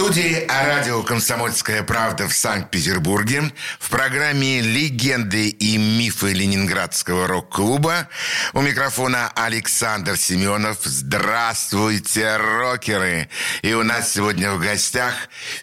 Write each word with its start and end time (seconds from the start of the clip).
студии 0.00 0.46
радио 0.48 1.02
«Комсомольская 1.02 1.82
правда» 1.82 2.26
в 2.26 2.32
Санкт-Петербурге 2.32 3.52
в 3.78 3.90
программе 3.90 4.62
«Легенды 4.62 5.50
и 5.50 5.76
мифы 5.76 6.32
Ленинградского 6.32 7.26
рок-клуба» 7.26 8.08
у 8.54 8.62
микрофона 8.62 9.30
Александр 9.34 10.16
Семенов. 10.16 10.78
Здравствуйте, 10.84 12.38
рокеры! 12.38 13.28
И 13.60 13.74
у 13.74 13.82
нас 13.82 14.14
сегодня 14.14 14.52
в 14.52 14.58
гостях 14.58 15.12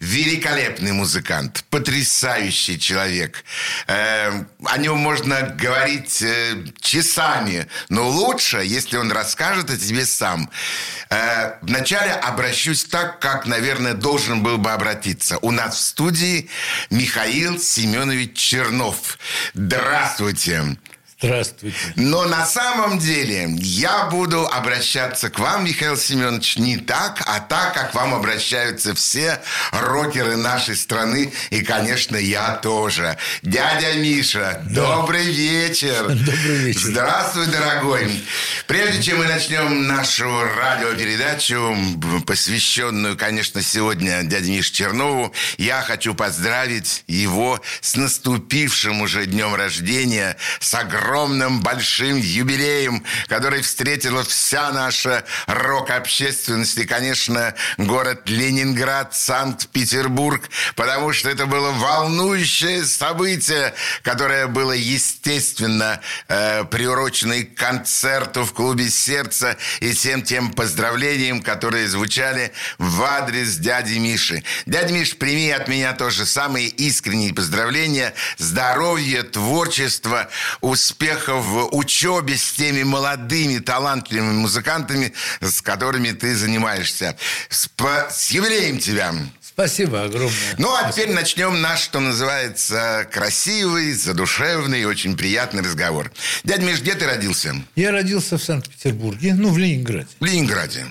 великолепный 0.01 0.91
музыкант, 0.91 1.65
потрясающий 1.71 2.79
человек. 2.79 3.43
Э, 3.87 4.43
о 4.63 4.77
нем 4.77 4.99
можно 4.99 5.41
говорить 5.59 6.21
э, 6.21 6.63
часами, 6.79 7.65
но 7.89 8.07
лучше, 8.07 8.57
если 8.57 8.97
он 8.97 9.11
расскажет 9.11 9.71
о 9.71 9.77
тебе 9.77 10.05
сам. 10.05 10.51
Э, 11.09 11.53
вначале 11.61 12.11
обращусь 12.11 12.83
так, 12.83 13.19
как, 13.19 13.47
наверное, 13.47 13.95
должен 13.95 14.26
должен 14.27 14.43
был 14.43 14.57
бы 14.57 14.71
обратиться. 14.71 15.37
У 15.41 15.51
нас 15.51 15.75
в 15.75 15.79
студии 15.79 16.49
Михаил 16.89 17.57
Семенович 17.59 18.33
Чернов. 18.33 19.17
Здравствуйте. 19.53 20.77
Здравствуйте. 21.19 21.75
Но 21.95 22.25
на 22.25 22.45
самом 22.45 22.99
деле 22.99 23.47
я 23.57 24.05
буду 24.05 24.45
обращаться 24.45 25.31
к 25.31 25.39
вам, 25.39 25.65
Михаил 25.65 25.97
Семенович, 25.97 26.57
не 26.57 26.77
так, 26.77 27.23
а 27.25 27.39
так, 27.39 27.73
как 27.73 27.95
вам 27.95 28.13
обращаются 28.13 28.93
все 28.93 29.41
рокеры 29.71 30.35
нашей 30.35 30.75
страны. 30.75 31.33
И, 31.49 31.61
конечно, 31.61 32.17
я 32.17 32.51
тоже. 32.57 33.17
Дядя 33.41 33.93
Миша, 33.93 34.61
да. 34.65 34.97
добрый 34.97 35.23
вечер. 35.31 36.03
Добрый 36.07 36.57
вечер. 36.65 36.81
Здравствуй, 36.81 37.47
дорогой. 37.47 38.23
Прежде 38.67 39.01
чем 39.01 39.17
мы 39.17 39.25
начнем 39.25 39.87
нашу 39.87 40.29
радиопередачу, 40.43 41.75
посвященную, 42.27 43.17
конечно, 43.17 43.63
сегодня 43.63 44.21
дяде 44.21 44.51
Мише 44.51 44.71
Чернову, 44.71 45.33
я 45.57 45.81
хочу 45.81 46.13
поздравить 46.13 47.03
его 47.07 47.59
с 47.81 47.95
наступившим 47.95 49.01
уже 49.01 49.25
днем 49.25 49.55
рождения, 49.55 50.37
с 50.59 50.75
огромным 50.75 51.06
огромным 51.07 51.61
большим 51.61 52.17
юбилеем, 52.17 53.03
который 53.27 53.61
встретила 53.61 54.23
вся 54.23 54.71
наша 54.71 55.23
рок-общественность. 55.47 56.77
И, 56.77 56.85
конечно, 56.85 57.53
город 57.77 58.23
Ленинград, 58.25 59.15
Санкт-Петербург, 59.15 60.49
потому 60.75 61.13
что 61.13 61.29
это 61.29 61.45
было 61.45 61.71
волнующее 61.71 62.83
событие, 62.83 63.73
которое 64.03 64.47
было, 64.47 64.73
естественно, 64.73 66.01
э, 66.27 66.65
приурочено 66.65 67.33
и 67.33 67.43
к 67.43 67.55
концерту 67.57 68.43
в 68.43 68.53
клубе 68.53 68.89
«Сердце» 68.89 69.55
и 69.79 69.93
всем 69.93 70.21
тем 70.21 70.51
поздравлениям, 70.51 71.41
которые 71.41 71.87
звучали 71.87 72.51
в 72.77 73.01
адрес 73.01 73.55
дяди 73.55 73.97
Миши. 73.97 74.43
Дядя 74.65 74.93
Миш, 74.93 75.15
прими 75.15 75.51
от 75.51 75.69
меня 75.69 75.93
тоже 75.93 76.25
самые 76.25 76.67
искренние 76.67 77.33
поздравления, 77.33 78.13
здоровья, 78.37 79.23
творчества, 79.23 80.29
успеха 80.59 80.96
успехов 80.97 81.45
в 81.45 81.75
учебе 81.75 82.35
с 82.35 82.53
теми 82.53 82.81
молодыми, 82.81 83.59
талантливыми 83.59 84.33
музыкантами, 84.33 85.13
с 85.41 85.61
которыми 85.61 86.09
ты 86.11 86.35
занимаешься. 86.35 87.15
С, 87.49 87.69
с 88.09 88.31
юбилеем 88.31 88.79
тебя! 88.79 89.13
Спасибо 89.39 90.03
огромное. 90.03 90.55
Ну, 90.57 90.73
а 90.73 90.91
теперь 90.91 91.11
начнем 91.11 91.61
наш, 91.61 91.81
что 91.81 91.99
называется, 91.99 93.07
красивый, 93.11 93.93
задушевный 93.93 94.81
и 94.81 94.85
очень 94.85 95.15
приятный 95.15 95.61
разговор. 95.61 96.11
Дядя 96.43 96.63
Миш, 96.63 96.81
где 96.81 96.95
ты 96.95 97.05
родился? 97.05 97.55
Я 97.75 97.91
родился 97.91 98.37
в 98.39 98.43
Санкт-Петербурге, 98.43 99.35
ну, 99.35 99.49
в 99.49 99.57
Ленинграде. 99.57 100.07
В 100.19 100.25
Ленинграде. 100.25 100.85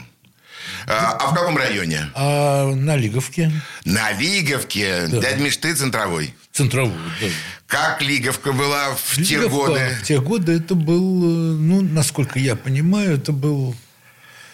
А, 0.86 1.12
а 1.12 1.30
в 1.30 1.34
каком 1.34 1.56
районе? 1.56 2.10
А, 2.14 2.72
на 2.72 2.96
Лиговке. 2.96 3.50
На 3.84 4.12
Лиговке? 4.12 5.06
Да. 5.08 5.20
Дядя 5.20 5.42
Миш, 5.42 5.56
ты 5.56 5.74
центровой? 5.74 6.34
Центровой, 6.52 6.92
да. 7.20 7.26
Как 7.66 8.00
Лиговка 8.02 8.52
была 8.52 8.94
в 8.94 9.18
Лиговка, 9.18 9.24
те 9.24 9.48
годы? 9.48 9.98
В 10.00 10.06
те 10.06 10.20
годы 10.20 10.52
это 10.52 10.74
был, 10.74 11.02
ну, 11.02 11.82
насколько 11.82 12.38
я 12.38 12.54
понимаю, 12.54 13.14
это 13.14 13.32
был 13.32 13.74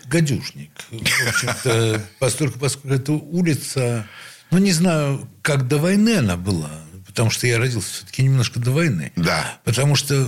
гадюшник. 0.06 0.71
В 0.91 1.28
общем-то, 1.28 2.03
поскольку, 2.19 2.59
поскольку 2.59 2.94
это 2.94 3.12
улица, 3.12 4.06
ну, 4.50 4.59
не 4.59 4.72
знаю, 4.72 5.28
как 5.42 5.69
до 5.69 5.78
войны 5.78 6.16
она 6.16 6.37
была, 6.37 6.71
потому 7.06 7.31
что 7.31 7.47
я 7.47 7.59
родился 7.59 7.92
все-таки 7.92 8.22
немножко 8.22 8.59
до 8.59 8.71
войны. 8.71 9.12
Да. 9.16 9.59
Потому 9.65 9.97
что 9.97 10.26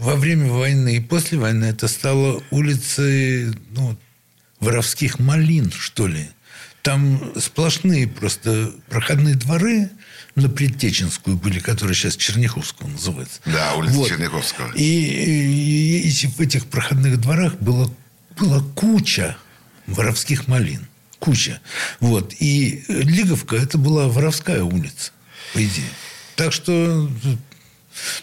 во 0.00 0.16
время 0.16 0.50
войны 0.50 0.96
и 0.96 1.00
после 1.00 1.38
войны 1.38 1.66
это 1.66 1.86
стало 1.86 2.42
улицей, 2.50 3.54
ну, 3.70 3.96
воровских 4.60 5.18
малин, 5.18 5.70
что 5.72 6.06
ли. 6.06 6.28
Там 6.82 7.32
сплошные 7.38 8.06
просто 8.06 8.72
проходные 8.88 9.34
дворы 9.34 9.90
на 10.36 10.48
Предтеченскую 10.48 11.36
были, 11.36 11.58
которые 11.58 11.94
сейчас 11.94 12.16
Черняховского 12.16 12.88
называется. 12.88 13.40
Да, 13.44 13.74
улица 13.74 13.94
вот. 13.94 14.08
Черняховского. 14.08 14.72
И, 14.74 14.82
и, 14.82 16.08
и 16.08 16.26
в 16.26 16.40
этих 16.40 16.66
проходных 16.66 17.20
дворах 17.20 17.54
было, 17.56 17.92
была 18.38 18.62
куча 18.74 19.36
воровских 19.86 20.46
малин. 20.48 20.86
Куча. 21.18 21.60
Вот. 22.00 22.34
И 22.38 22.84
Лиговка– 22.88 23.56
это 23.56 23.76
была 23.76 24.08
воровская 24.08 24.62
улица, 24.62 25.10
по 25.52 25.58
идее. 25.58 25.90
Так 26.36 26.52
что 26.52 27.10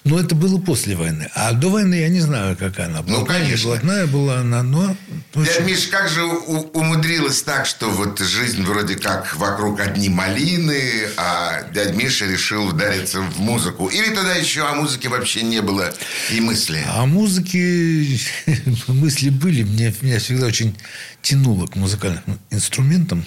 но 0.03 0.19
это 0.19 0.35
было 0.35 0.59
после 0.59 0.95
войны. 0.95 1.29
А 1.33 1.53
до 1.53 1.69
войны 1.69 1.95
я 1.95 2.09
не 2.09 2.19
знаю, 2.19 2.55
как 2.57 2.79
она 2.79 3.01
была. 3.01 3.19
Ну, 3.19 3.25
конечно. 3.25 3.69
Блатная 3.69 4.07
была 4.07 4.39
она, 4.39 4.63
но... 4.63 4.95
Дядя 5.33 5.61
Миш, 5.61 5.87
как 5.87 6.09
же 6.09 6.23
умудрилось 6.23 7.41
так, 7.43 7.65
что 7.65 7.89
вот 7.89 8.19
жизнь 8.19 8.63
вроде 8.63 8.95
как 8.95 9.35
вокруг 9.35 9.79
одни 9.79 10.09
малины, 10.09 11.09
а 11.17 11.63
дядя 11.73 11.93
Миша 11.93 12.25
решил 12.25 12.67
удариться 12.67 13.21
в 13.21 13.39
музыку? 13.39 13.87
Или 13.87 14.13
тогда 14.13 14.35
еще 14.35 14.67
о 14.67 14.75
музыке 14.75 15.09
вообще 15.09 15.41
не 15.41 15.61
было 15.61 15.93
и 16.31 16.39
мысли? 16.39 16.83
О 16.87 17.05
музыке 17.05 18.19
мысли 18.87 19.29
были. 19.29 19.63
Мне, 19.63 19.93
меня 20.01 20.19
всегда 20.19 20.47
очень 20.47 20.75
тянуло 21.21 21.67
к 21.67 21.75
музыкальным 21.75 22.39
инструментам, 22.49 23.25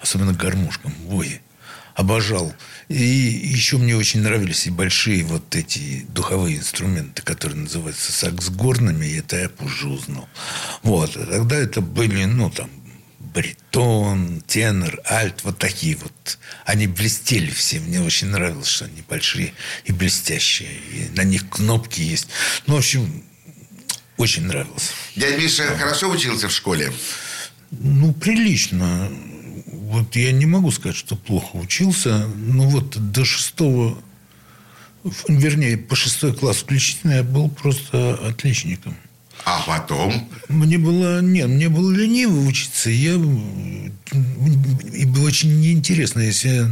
особенно 0.00 0.32
гармошкам, 0.32 0.94
вое 1.06 1.40
обожал. 2.00 2.52
И 2.88 3.04
еще 3.04 3.76
мне 3.78 3.94
очень 3.94 4.22
нравились 4.22 4.66
и 4.66 4.70
большие 4.70 5.22
вот 5.22 5.54
эти 5.54 6.06
духовые 6.08 6.56
инструменты, 6.56 7.22
которые 7.22 7.58
называются 7.58 8.10
сакс 8.12 8.48
горными, 8.48 9.06
и 9.06 9.18
это 9.18 9.36
я 9.36 9.48
позже 9.48 9.88
узнал. 9.88 10.28
Вот. 10.82 11.16
А 11.16 11.26
тогда 11.26 11.56
это 11.56 11.80
были, 11.80 12.24
ну, 12.24 12.50
там, 12.50 12.70
баритон, 13.18 14.42
тенор, 14.46 15.00
альт, 15.08 15.44
вот 15.44 15.58
такие 15.58 15.96
вот. 15.96 16.38
Они 16.64 16.86
блестели 16.86 17.50
все. 17.50 17.78
Мне 17.80 18.00
очень 18.00 18.28
нравилось, 18.28 18.68
что 18.68 18.86
они 18.86 19.02
большие 19.08 19.52
и 19.84 19.92
блестящие. 19.92 20.70
И 20.92 21.10
на 21.14 21.22
них 21.22 21.48
кнопки 21.48 22.00
есть. 22.00 22.28
Ну, 22.66 22.74
в 22.74 22.78
общем, 22.78 23.24
очень 24.16 24.46
нравилось. 24.46 24.90
Дядя 25.16 25.36
Миша 25.36 25.68
да. 25.68 25.76
хорошо 25.76 26.10
учился 26.10 26.48
в 26.48 26.52
школе? 26.52 26.92
Ну, 27.70 28.12
прилично 28.14 29.10
вот 29.90 30.14
я 30.14 30.30
не 30.30 30.46
могу 30.46 30.70
сказать, 30.70 30.96
что 30.96 31.16
плохо 31.16 31.56
учился, 31.56 32.28
но 32.36 32.68
вот 32.68 32.96
до 33.10 33.24
шестого, 33.24 34.00
вернее, 35.26 35.76
по 35.76 35.96
шестой 35.96 36.32
класс 36.32 36.58
включительно 36.58 37.14
я 37.14 37.22
был 37.24 37.48
просто 37.48 38.14
отличником. 38.14 38.96
А 39.44 39.62
потом? 39.66 40.28
Мне 40.48 40.78
было, 40.78 41.20
нет, 41.20 41.48
мне 41.48 41.68
было 41.68 41.90
лениво 41.90 42.46
учиться. 42.46 42.90
Я, 42.90 43.14
и 43.14 45.04
было 45.06 45.26
очень 45.26 45.60
неинтересно, 45.60 46.20
если 46.20 46.48
я 46.48 46.70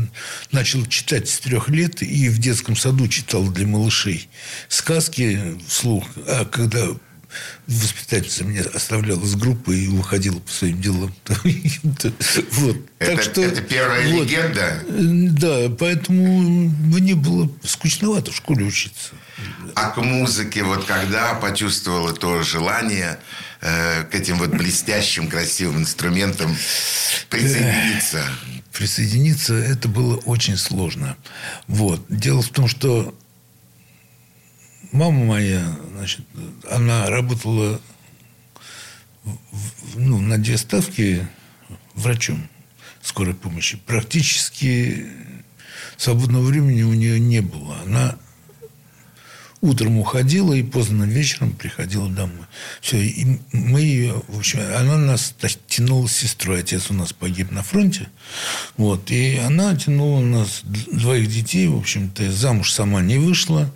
начал 0.52 0.86
читать 0.86 1.28
с 1.28 1.40
трех 1.40 1.68
лет 1.70 2.02
и 2.02 2.28
в 2.28 2.38
детском 2.38 2.76
саду 2.76 3.08
читал 3.08 3.48
для 3.48 3.66
малышей 3.66 4.28
сказки 4.68 5.56
вслух. 5.66 6.04
А 6.28 6.44
когда 6.44 6.88
воспитательница 7.66 8.44
меня 8.44 8.62
оставляла 8.74 9.24
с 9.24 9.34
группой 9.34 9.84
и 9.84 9.88
уходила 9.88 10.38
по 10.38 10.50
своим 10.50 10.80
делам. 10.80 11.14
вот. 11.28 12.76
это, 12.98 13.16
так 13.16 13.22
что, 13.22 13.42
это 13.42 13.60
первая 13.60 14.08
вот, 14.12 14.24
легенда? 14.24 14.82
Да, 14.88 15.74
поэтому 15.78 16.40
мне 16.40 17.14
было 17.14 17.50
скучновато 17.62 18.32
в 18.32 18.36
школе 18.36 18.64
учиться. 18.64 19.10
А 19.74 19.90
к 19.90 19.98
музыке, 19.98 20.62
вот 20.62 20.84
когда 20.86 21.34
почувствовала 21.34 22.12
то 22.12 22.42
желание 22.42 23.18
э, 23.60 24.04
к 24.04 24.14
этим 24.14 24.38
вот 24.38 24.50
блестящим, 24.50 25.28
красивым 25.28 25.78
инструментам 25.78 26.56
присоединиться? 27.28 28.24
Присоединиться 28.72 29.54
это 29.54 29.88
было 29.88 30.16
очень 30.16 30.56
сложно. 30.56 31.16
Вот. 31.66 32.04
Дело 32.08 32.42
в 32.42 32.48
том, 32.48 32.66
что 32.66 33.14
мама 34.92 35.24
моя, 35.24 35.76
значит, 35.92 36.24
она 36.70 37.06
работала 37.08 37.80
ну, 39.94 40.20
на 40.20 40.38
две 40.38 40.56
ставки 40.56 41.26
врачом 41.94 42.48
скорой 43.02 43.34
помощи. 43.34 43.78
Практически 43.86 45.06
свободного 45.96 46.44
времени 46.44 46.82
у 46.82 46.94
нее 46.94 47.18
не 47.18 47.40
было. 47.40 47.76
Она 47.84 48.16
утром 49.60 49.98
уходила 49.98 50.52
и 50.54 50.62
поздно 50.62 51.04
вечером 51.04 51.52
приходила 51.52 52.08
домой. 52.08 52.46
Все, 52.80 52.98
и 52.98 53.38
мы 53.52 53.80
ее, 53.80 54.22
в 54.28 54.38
общем, 54.38 54.60
она 54.76 54.96
нас 54.96 55.34
тянула 55.66 56.06
с 56.06 56.12
сестрой. 56.12 56.60
Отец 56.60 56.90
у 56.90 56.94
нас 56.94 57.12
погиб 57.12 57.50
на 57.50 57.62
фронте. 57.62 58.08
Вот, 58.76 59.10
и 59.10 59.36
она 59.38 59.74
тянула 59.76 60.20
нас 60.20 60.60
двоих 60.62 61.28
детей, 61.28 61.66
в 61.66 61.76
общем-то, 61.76 62.30
замуж 62.30 62.72
сама 62.72 63.00
не 63.02 63.18
вышла. 63.18 63.72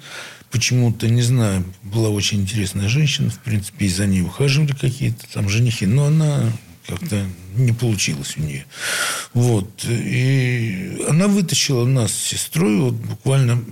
Почему-то, 0.53 1.09
не 1.09 1.23
знаю, 1.23 1.65
была 1.83 2.11
очень 2.11 2.43
интересная 2.43 2.89
женщина, 2.89 3.31
в 3.31 3.39
принципе, 3.39 3.87
и 3.87 3.89
за 3.89 4.07
ней 4.07 4.21
ухаживали 4.21 4.73
какие-то 4.73 5.27
там 5.33 5.49
женихи, 5.49 5.87
но 5.87 6.05
она 6.05 6.53
как-то 6.87 7.27
не 7.57 7.73
получилось 7.73 8.37
у 8.37 8.43
нее. 8.43 8.67
Вот. 9.33 9.85
И 9.89 11.03
она 11.09 11.27
вытащила 11.27 11.87
нас 11.87 12.13
с 12.13 12.23
сестрой 12.23 12.81
вот 12.81 12.95
буквально 12.95 13.65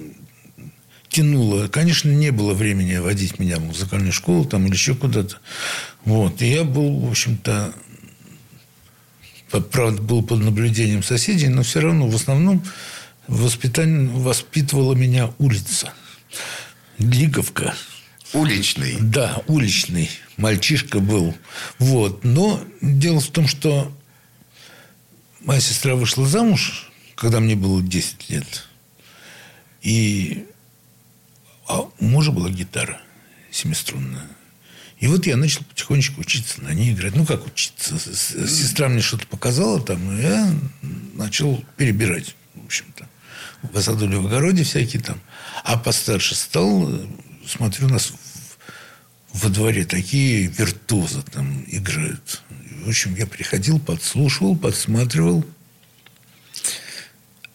тянуло. 1.11 1.69
Конечно, 1.69 2.11
не 2.11 2.31
было 2.31 2.55
времени 2.55 2.97
водить 2.97 3.39
меня 3.39 3.59
в 3.59 3.65
музыкальную 3.65 4.13
школу 4.13 4.47
там, 4.47 4.65
или 4.67 4.73
еще 4.73 4.95
куда-то. 4.95 5.37
Вот. 6.07 6.41
И 6.41 6.47
я 6.47 6.65
был, 6.65 7.01
в 7.01 7.11
общем-то, 7.11 7.75
правда, 9.71 10.01
был 10.01 10.23
под 10.23 10.41
наблюдением 10.41 11.03
соседей, 11.03 11.49
но 11.49 11.63
все 11.63 11.81
равно 11.81 12.09
в 12.09 12.15
основном 12.15 12.65
воспитание, 13.27 14.09
воспитывала 14.09 14.95
меня 14.95 15.31
улица. 15.39 15.93
Лиговка. 17.01 17.75
Уличный. 18.33 18.97
Да, 19.01 19.43
уличный. 19.49 20.09
Мальчишка 20.37 21.01
был. 21.01 21.35
Вот. 21.79 22.23
Но 22.25 22.63
дело 22.81 23.21
в 23.21 23.29
том, 23.29 23.49
что 23.49 23.93
моя 25.41 25.61
сестра 25.61 25.97
вышла 25.97 26.27
замуж, 26.27 26.91
когда 27.17 27.41
мне 27.41 27.57
было 27.57 27.83
10 27.83 28.31
лет. 28.31 28.69
И 29.83 30.47
а 31.67 31.81
у 31.83 32.05
мужа 32.05 32.33
была 32.33 32.51
гитара 32.51 33.01
семиструнная. 33.51 34.27
И 34.99 35.07
вот 35.07 35.27
я 35.27 35.37
начал 35.37 35.65
потихонечку 35.65 36.21
учиться 36.21 36.63
на 36.63 36.75
ней 36.75 36.93
играть. 36.93 37.17
Ну, 37.17 37.25
как 37.25 37.47
учиться? 37.47 37.99
Сестра 37.99 38.89
мне 38.89 39.01
что-то 39.01 39.27
показала 39.27 39.81
там, 39.81 40.13
и 40.13 40.23
я 40.23 40.55
начал 41.15 41.65
перебирать, 41.77 42.37
в 42.55 42.67
общем-то. 42.67 43.09
В 43.63 43.81
саду 43.81 44.07
в 44.21 44.27
огороде 44.27 44.65
всякие 44.65 45.03
там. 45.03 45.21
А 45.65 45.77
постарше 45.77 46.35
стал, 46.35 46.91
смотрю, 47.47 47.87
у 47.87 47.91
нас 47.91 48.13
во 49.33 49.49
дворе 49.49 49.85
такие 49.85 50.47
виртуозы 50.47 51.23
там 51.23 51.65
играют. 51.69 52.43
В 52.85 52.89
общем, 52.89 53.15
я 53.15 53.27
приходил, 53.27 53.79
подслушивал, 53.79 54.57
подсматривал– 54.57 55.45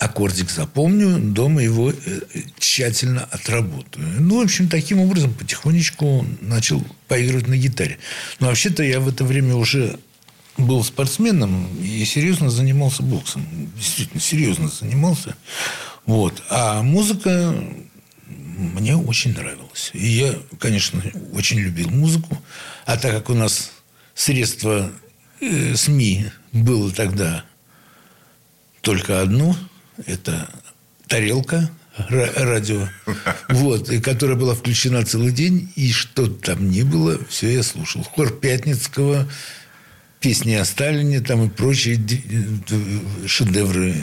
аккордик 0.05 0.51
запомню, 0.51 1.19
дома 1.19 1.61
его 1.61 1.91
э, 1.91 2.21
тщательно 2.59 3.23
отработаю. 3.31 4.05
Ну, 4.19 4.39
в 4.39 4.43
общем, 4.43 4.67
таким 4.67 4.99
образом 4.99 5.33
потихонечку 5.33 6.25
начал 6.41 6.83
поигрывать 7.07 7.47
на 7.47 7.57
гитаре. 7.57 7.97
Но 8.39 8.47
вообще-то 8.47 8.83
я 8.83 8.99
в 8.99 9.07
это 9.07 9.23
время 9.23 9.55
уже 9.55 9.99
был 10.57 10.83
спортсменом 10.83 11.67
и 11.81 12.03
серьезно 12.05 12.49
занимался 12.49 13.03
боксом. 13.03 13.45
Действительно, 13.75 14.21
серьезно 14.21 14.67
занимался. 14.69 15.35
Вот. 16.05 16.43
А 16.49 16.81
музыка 16.81 17.55
мне 18.57 18.95
очень 18.95 19.33
нравилась. 19.33 19.91
И 19.93 20.05
я, 20.07 20.35
конечно, 20.59 21.01
очень 21.33 21.59
любил 21.59 21.89
музыку. 21.89 22.41
А 22.85 22.97
так 22.97 23.11
как 23.11 23.29
у 23.29 23.33
нас 23.33 23.71
средства 24.13 24.91
э, 25.41 25.75
СМИ 25.75 26.27
было 26.51 26.91
тогда 26.91 27.45
только 28.81 29.21
одно– 29.21 29.55
это 30.05 30.49
тарелка 31.07 31.69
радио, 32.07 32.87
вот, 33.49 33.89
и 33.89 33.99
которая 33.99 34.37
была 34.37 34.53
включена 34.53 35.05
целый 35.05 35.31
день, 35.31 35.71
и 35.75 35.91
что 35.91 36.27
там 36.27 36.69
ни 36.69 36.83
было, 36.83 37.19
все 37.29 37.53
я 37.53 37.63
слушал. 37.63 38.03
Хор 38.03 38.31
Пятницкого, 38.31 39.29
песни 40.19 40.53
о 40.53 40.65
Сталине 40.65 41.21
там 41.21 41.45
и 41.45 41.49
прочие 41.49 41.99
шедевры 43.27 43.95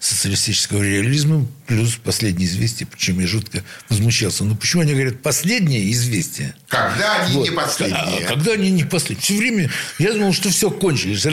социалистического 0.00 0.82
реализма, 0.82 1.46
плюс 1.66 1.96
последнее 1.96 2.46
известие, 2.46 2.86
почему 2.86 3.20
я 3.20 3.26
жутко 3.26 3.64
возмущался. 3.88 4.44
Ну, 4.44 4.54
почему 4.54 4.82
они 4.82 4.92
говорят 4.92 5.22
последнее 5.22 5.90
известие? 5.92 6.54
Когда 6.68 7.22
они 7.22 7.34
вот. 7.34 7.48
не 7.48 7.54
последние? 7.54 8.26
А, 8.26 8.28
когда 8.28 8.52
они 8.52 8.70
не 8.70 8.84
последние? 8.84 9.22
Все 9.22 9.36
время 9.36 9.70
я 9.98 10.12
думал, 10.12 10.32
что 10.32 10.50
все 10.50 10.70
кончилось. 10.70 11.26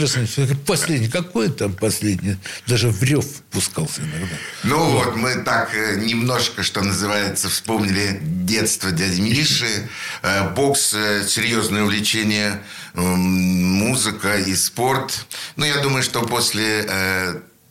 Последнее. 0.66 1.10
Какое 1.10 1.48
там 1.48 1.74
последнее? 1.74 2.38
Даже 2.66 2.88
в 2.88 3.02
рев 3.02 3.26
пускался 3.50 4.00
иногда. 4.00 4.36
Ну 4.64 4.90
вот, 4.90 5.12
вот 5.12 5.16
мы 5.16 5.34
так 5.42 5.74
э, 5.74 5.96
немножко, 5.96 6.62
что 6.62 6.82
называется, 6.82 7.48
вспомнили 7.48 8.18
детство 8.22 8.90
дяди 8.90 9.20
Миши, 9.20 9.88
э, 10.22 10.50
бокс, 10.50 10.94
э, 10.94 11.24
серьезное 11.26 11.82
увлечение 11.82 12.62
музыка 12.94 14.36
и 14.36 14.54
спорт. 14.54 15.26
Ну, 15.56 15.64
я 15.64 15.78
думаю, 15.78 16.02
что 16.02 16.20
после 16.20 16.86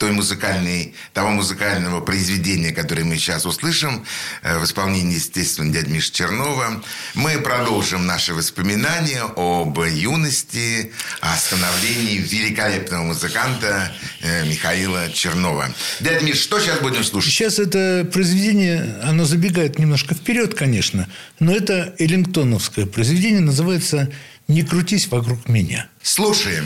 той 0.01 0.13
музыкальной, 0.13 0.95
того 1.13 1.29
музыкального 1.29 2.01
произведения, 2.01 2.71
которое 2.71 3.03
мы 3.03 3.17
сейчас 3.17 3.45
услышим, 3.45 4.03
э, 4.41 4.57
в 4.57 4.65
исполнении, 4.65 5.13
естественно, 5.13 5.71
дяди 5.71 5.91
Миши 5.91 6.11
Чернова, 6.11 6.83
мы 7.13 7.37
продолжим 7.37 8.07
наши 8.07 8.33
воспоминания 8.33 9.21
об 9.21 9.77
юности, 9.79 10.91
о 11.19 11.37
становлении 11.37 12.17
великолепного 12.17 13.03
музыканта 13.03 13.93
э, 14.21 14.43
Михаила 14.47 15.11
Чернова. 15.11 15.71
Дядя 15.99 16.25
Миш, 16.25 16.39
что 16.39 16.59
сейчас 16.59 16.79
будем 16.79 17.03
слушать? 17.03 17.31
Сейчас 17.31 17.59
это 17.59 18.09
произведение, 18.11 18.97
оно 19.03 19.25
забегает 19.25 19.77
немножко 19.77 20.15
вперед, 20.15 20.55
конечно, 20.55 21.07
но 21.37 21.53
это 21.55 21.93
эллингтоновское 21.99 22.87
произведение, 22.87 23.41
называется 23.41 24.11
не 24.47 24.63
крутись 24.63 25.07
вокруг 25.09 25.47
меня. 25.47 25.87
Слушаем. 26.01 26.65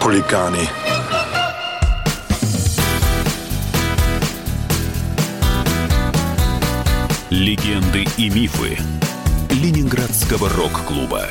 Хулиганы. 0.00 0.68
Легенды 7.30 8.06
и 8.16 8.30
мифы 8.30 8.78
Ленинградского 9.50 10.48
рок-клуба. 10.50 11.26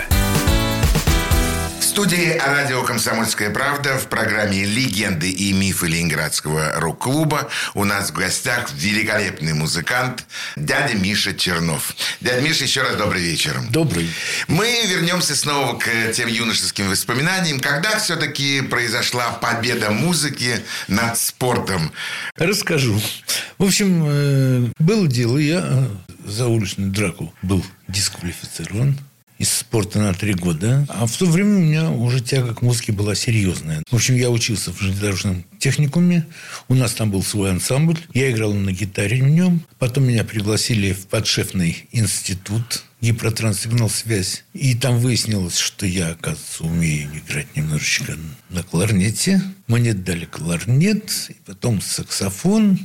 В 1.95 1.97
студии 1.97 2.37
радио 2.37 2.83
«Комсомольская 2.83 3.49
правда» 3.49 3.97
в 3.97 4.07
программе 4.07 4.65
«Легенды 4.65 5.31
и 5.31 5.53
мифы 5.53 5.87
Ленинградского 5.87 6.73
рок-клуба» 6.75 7.47
у 7.73 7.85
нас 7.85 8.09
в 8.09 8.13
гостях 8.13 8.69
великолепный 8.73 9.53
музыкант 9.53 10.25
дядя 10.57 10.93
Миша 10.95 11.33
Чернов. 11.33 11.95
Дядя 12.19 12.41
Миша, 12.41 12.65
еще 12.65 12.81
раз 12.81 12.97
добрый 12.97 13.21
вечер. 13.21 13.57
Добрый. 13.69 14.09
Мы 14.49 14.85
вернемся 14.85 15.37
снова 15.37 15.79
к 15.79 15.87
тем 16.11 16.27
юношеским 16.27 16.89
воспоминаниям. 16.89 17.61
Когда 17.61 17.97
все-таки 17.97 18.59
произошла 18.59 19.29
победа 19.31 19.89
музыки 19.91 20.65
над 20.89 21.17
спортом? 21.17 21.93
Расскажу. 22.35 22.99
В 23.57 23.63
общем, 23.63 24.03
э, 24.05 24.67
было 24.79 25.07
дело, 25.07 25.37
я 25.37 25.61
э, 25.63 25.87
за 26.25 26.47
уличную 26.47 26.91
драку 26.91 27.33
был 27.41 27.65
дисквалифицирован 27.87 28.99
из 29.37 29.51
спорта 29.51 29.99
на 29.99 30.13
три 30.13 30.33
года. 30.33 30.85
А 30.89 31.05
в 31.05 31.15
то 31.15 31.25
время 31.25 31.55
у 31.55 31.59
меня 31.59 31.89
уже 31.91 32.21
тяга 32.21 32.53
к 32.53 32.61
музыке 32.61 32.91
была 32.91 33.15
серьезная. 33.15 33.83
В 33.89 33.95
общем, 33.95 34.15
я 34.15 34.29
учился 34.29 34.71
в 34.71 34.79
железнодорожном 34.79 35.45
техникуме. 35.59 36.25
У 36.67 36.75
нас 36.75 36.93
там 36.93 37.11
был 37.11 37.23
свой 37.23 37.51
ансамбль. 37.51 37.97
Я 38.13 38.31
играл 38.31 38.53
на 38.53 38.71
гитаре 38.71 39.21
в 39.21 39.27
нем. 39.27 39.61
Потом 39.79 40.05
меня 40.05 40.23
пригласили 40.23 40.93
в 40.93 41.07
подшефный 41.07 41.87
институт 41.91 42.83
гипротранссигнал 43.01 43.89
связь. 43.89 44.43
И 44.53 44.73
там 44.73 44.99
выяснилось, 44.99 45.57
что 45.57 45.85
я, 45.85 46.09
оказывается, 46.09 46.63
умею 46.63 47.09
играть 47.13 47.55
немножечко 47.55 48.17
на 48.49 48.63
кларнете. 48.63 49.41
Мне 49.67 49.93
дали 49.93 50.25
кларнет, 50.25 51.11
и 51.29 51.35
потом 51.45 51.81
саксофон. 51.81 52.79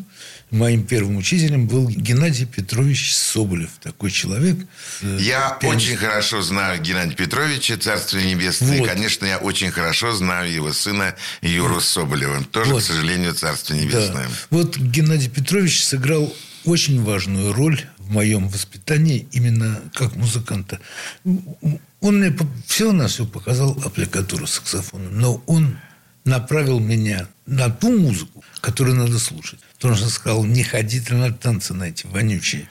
Моим 0.51 0.83
первым 0.85 1.17
учителем 1.17 1.69
был 1.69 1.89
Геннадий 1.89 2.45
Петрович 2.45 3.15
Соболев. 3.15 3.71
Такой 3.81 4.11
человек. 4.11 4.59
э, 5.03 5.19
Я 5.21 5.57
пианист. 5.61 5.85
очень 5.87 5.97
хорошо 5.97 6.43
знаю 6.43 6.81
Геннадия 6.83 7.15
Петровича, 7.15 7.77
Царство 7.77 8.19
Небесное. 8.19 8.77
И, 8.77 8.81
Вот. 8.81 8.89
конечно, 8.89 9.27
я 9.27 9.39
очень 9.39 9.71
хорошо 9.71 10.13
знаю 10.13 10.53
его 10.53 10.73
сына 10.73 11.15
Юру 11.41 11.81
Соболева. 11.81 12.43
Тоже, 12.51 12.73
Вот. 12.73 12.83
к 12.83 12.87
сожалению, 12.87 13.33
Царство 13.35 13.77
Да. 13.77 13.83
Небесное. 13.83 14.29
Вот 14.51 14.77
Геннадий 14.77 15.31
Петрович 15.31 15.85
сыграл 15.85 16.35
очень 16.65 17.01
важную 17.03 17.53
роль 17.53 17.81
в 17.99 18.11
моем 18.11 18.49
воспитании 18.49 19.29
именно 19.31 19.81
как 19.95 20.17
музыканта. 20.17 20.81
Он 21.25 22.19
мне 22.19 22.37
все 22.67 22.91
на 22.93 23.07
все 23.07 23.25
показал 23.25 23.79
аппликатуру 23.85 24.47
саксофона, 24.49 25.11
но 25.11 25.43
он 25.47 25.79
направил 26.25 26.81
меня 26.81 27.29
на 27.47 27.71
ту 27.71 27.97
музыку, 27.97 28.43
которую 28.61 28.97
надо 28.97 29.19
слушать. 29.19 29.61
Потому 29.81 29.97
что 29.97 30.11
сказал, 30.11 30.45
не 30.45 30.63
ходи 30.63 31.01
ты 31.01 31.15
на 31.15 31.33
танцы 31.33 31.73
на 31.73 31.85
эти 31.85 32.07
вонючие. 32.07 32.69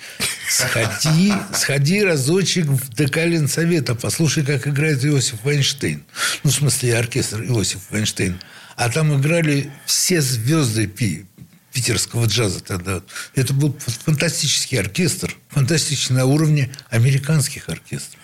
Сходи, 0.48 1.34
сходи 1.56 2.04
разочек 2.04 2.68
в 2.68 2.94
Декалин 2.94 3.48
Совета, 3.48 3.96
послушай, 3.96 4.46
как 4.46 4.68
играет 4.68 5.04
Иосиф 5.04 5.44
Вайнштейн. 5.44 6.04
Ну, 6.44 6.52
в 6.52 6.54
смысле, 6.54 6.98
оркестр 6.98 7.44
Иосиф 7.46 7.90
Вайнштейн. 7.90 8.40
А 8.76 8.90
там 8.90 9.20
играли 9.20 9.72
все 9.88 10.22
звезды 10.22 10.86
пи- 10.86 11.26
питерского 11.74 12.26
джаза 12.26 12.60
тогда. 12.60 13.02
Это 13.34 13.56
был 13.56 13.76
фантастический 14.06 14.80
оркестр, 14.80 15.36
фантастический 15.50 16.14
на 16.16 16.26
уровне 16.26 16.70
американских 16.92 17.70
оркестров. 17.70 18.19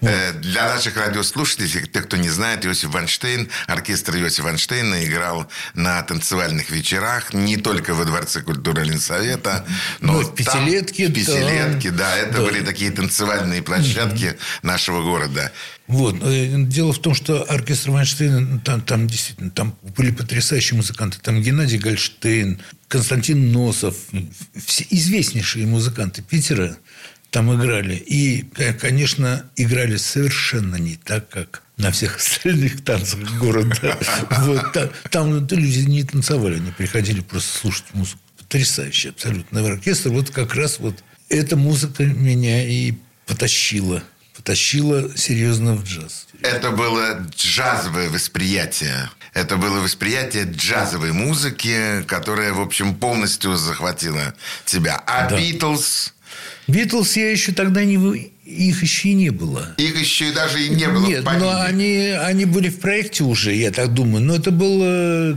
Э, 0.00 0.32
Для 0.32 0.74
наших 0.74 0.96
радиослушателей, 0.96 1.86
тех, 1.86 2.04
кто 2.06 2.16
не 2.16 2.28
знает, 2.30 2.64
Иосиф 2.66 2.90
Ванштейн, 2.90 3.48
оркестр 3.66 4.16
Иосифа 4.16 4.44
Ванштейна 4.44 5.04
играл 5.04 5.48
на 5.74 6.02
танцевальных 6.02 6.70
вечерах 6.70 7.32
не 7.34 7.56
только 7.56 7.94
во 7.94 8.04
Дворце 8.04 8.42
культуры 8.42 8.84
Ленсовета, 8.84 9.66
но 10.00 10.14
Ну, 10.14 10.18
в 10.20 10.24
там- 10.26 10.34
Пятилетке, 10.34 11.08
в 11.08 11.12
Пятилетке, 11.12 11.90
да. 11.90 11.96
да. 12.10 12.16
Это 12.16 12.38
Да. 12.38 12.44
были 12.44 12.60
такие 12.64 12.90
танцевальные 12.90 13.62
площадки 13.62 14.36
нашего 14.62 15.02
города. 15.02 15.52
Вот. 15.86 16.16
Э, 16.22 16.54
Дело 16.66 16.92
в 16.92 16.98
том, 17.00 17.14
что 17.14 17.42
оркестр 17.48 17.90
Вайнштейна, 17.90 18.60
там, 18.60 18.80
там 18.80 19.06
действительно 19.06 19.50
там 19.50 19.76
были 19.96 20.10
потрясающие 20.10 20.76
музыканты. 20.76 21.18
Там 21.22 21.40
Геннадий 21.42 21.78
Гольштейн, 21.78 22.60
Константин 22.88 23.52
Носов, 23.52 23.96
все 24.64 24.86
известнейшие 24.90 25.66
музыканты 25.66 26.22
Питера 26.22 26.76
там 27.36 27.54
играли. 27.54 27.96
И, 27.96 28.46
э, 28.56 28.72
конечно, 28.72 29.44
играли 29.56 29.98
совершенно 29.98 30.76
не 30.76 30.96
так, 30.96 31.28
как 31.28 31.62
на 31.76 31.90
всех 31.90 32.16
остальных 32.20 32.82
танцах 32.82 33.20
города. 33.38 33.98
Вот. 34.30 34.72
Та- 34.72 34.88
Там 35.10 35.46
люди 35.46 35.80
не 35.80 36.02
танцевали, 36.02 36.54
они 36.56 36.70
приходили 36.70 37.20
просто 37.20 37.58
слушать 37.58 37.84
музыку. 37.92 38.20
Потрясающий 38.38 39.10
абсолютно 39.10 39.60
оркестр. 39.66 40.08
Вот 40.10 40.30
как 40.30 40.54
раз 40.54 40.78
вот 40.78 40.94
эта 41.28 41.56
музыка 41.56 42.04
меня 42.04 42.66
и 42.66 42.94
потащила. 43.26 44.02
Потащила 44.34 45.14
серьезно 45.14 45.74
в 45.74 45.84
джаз. 45.84 46.28
Это 46.40 46.70
было 46.70 47.26
джазовое 47.36 48.08
восприятие. 48.08 49.10
Это 49.34 49.56
было 49.58 49.80
восприятие 49.80 50.44
джазовой 50.44 51.12
музыки, 51.12 52.02
которая, 52.06 52.54
в 52.54 52.60
общем, 52.62 52.94
полностью 52.94 53.56
захватила 53.56 54.32
тебя. 54.64 55.02
А 55.06 55.28
Да. 55.28 55.36
Битлз, 55.38 56.14
Битлз 56.66 57.16
я 57.16 57.30
еще 57.30 57.52
тогда 57.52 57.84
не... 57.84 57.96
Их 58.44 58.82
еще 58.82 59.08
и 59.08 59.14
не 59.14 59.30
было. 59.30 59.74
их 59.76 59.98
еще 59.98 60.28
и 60.28 60.32
даже 60.32 60.64
и 60.64 60.68
не 60.68 60.86
было 60.86 61.04
Нет, 61.04 61.24
но 61.24 61.60
они, 61.62 62.14
они 62.16 62.44
были 62.44 62.68
в 62.68 62.78
проекте 62.78 63.24
уже, 63.24 63.52
я 63.52 63.72
так 63.72 63.92
думаю. 63.92 64.24
Но 64.24 64.36
это 64.36 64.52
был 64.52 64.80
э, 64.84 65.36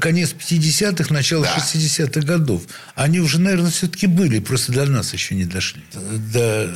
конец 0.00 0.34
50-х, 0.38 1.12
начало 1.12 1.44
Да. 1.44 1.56
60-х 1.56 2.20
годов. 2.26 2.62
Они 2.94 3.20
уже, 3.20 3.40
наверное, 3.40 3.70
все-таки 3.70 4.06
были, 4.06 4.38
просто 4.38 4.72
до 4.72 4.84
нас 4.84 5.14
еще 5.14 5.34
не 5.34 5.46
дошли. 5.46 5.82
Да, 6.34 6.68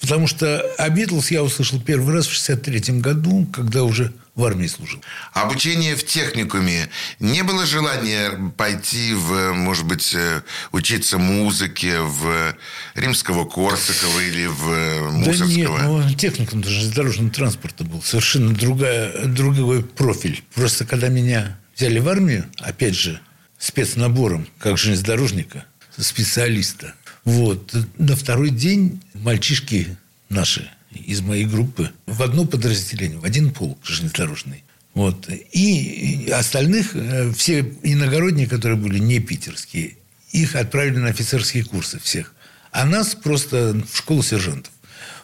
потому 0.00 0.28
что 0.28 0.60
о 0.78 0.88
Битлз 0.88 1.32
я 1.32 1.42
услышал 1.42 1.80
первый 1.80 2.14
раз 2.14 2.28
в 2.28 2.32
63-м 2.32 3.00
году, 3.00 3.46
когда 3.52 3.82
уже 3.82 4.12
в 4.34 4.44
армии 4.44 4.66
служил. 4.66 5.00
Обучение 5.32 5.94
в 5.94 6.04
техникуме. 6.04 6.88
Не 7.20 7.42
было 7.42 7.66
желания 7.66 8.52
пойти 8.56 9.14
в, 9.14 9.52
может 9.52 9.86
быть, 9.86 10.12
э, 10.14 10.42
учиться 10.72 11.18
музыке 11.18 12.00
в 12.00 12.56
Римского 12.94 13.44
Корсакова 13.44 14.20
или 14.20 14.46
в 14.46 14.66
Да 14.66 15.10
Мусорского? 15.10 15.46
нет, 15.46 15.70
ну, 15.84 16.14
техникум 16.14 16.62
даже 16.62 16.90
дорожного 16.90 17.30
транспорта 17.30 17.84
был. 17.84 18.02
Совершенно 18.02 18.52
другая, 18.52 19.26
другой 19.26 19.84
профиль. 19.84 20.42
Просто 20.54 20.84
когда 20.84 21.08
меня 21.08 21.56
взяли 21.76 22.00
в 22.00 22.08
армию, 22.08 22.46
опять 22.58 22.96
же, 22.96 23.20
спецнабором, 23.58 24.48
как 24.58 24.78
железнодорожника, 24.78 25.64
специалиста, 25.96 26.94
вот, 27.24 27.72
на 27.98 28.16
второй 28.16 28.50
день 28.50 29.00
мальчишки 29.14 29.96
наши 30.28 30.68
из 30.98 31.20
моей 31.20 31.44
группы 31.44 31.90
в 32.06 32.22
одно 32.22 32.44
подразделение, 32.44 33.18
в 33.18 33.24
один 33.24 33.50
полк 33.50 33.78
железнодорожный. 33.84 34.64
Вот. 34.94 35.28
И 35.52 36.30
остальных, 36.32 36.94
э, 36.94 37.32
все 37.32 37.60
иногородние, 37.82 38.46
которые 38.46 38.78
были 38.78 38.98
не 38.98 39.18
питерские, 39.18 39.96
их 40.30 40.56
отправили 40.56 40.98
на 40.98 41.08
офицерские 41.08 41.64
курсы 41.64 41.98
всех. 41.98 42.34
А 42.70 42.84
нас 42.84 43.14
просто 43.14 43.80
в 43.90 43.96
школу 43.96 44.22
сержантов. 44.22 44.72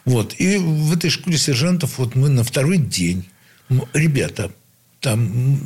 Вот. 0.05 0.35
И 0.39 0.57
в 0.57 0.93
этой 0.93 1.09
школе 1.09 1.37
сержантов 1.37 1.97
вот 1.97 2.15
мы 2.15 2.29
на 2.29 2.43
второй 2.43 2.77
день, 2.77 3.29
ребята, 3.93 4.51
там, 4.99 5.59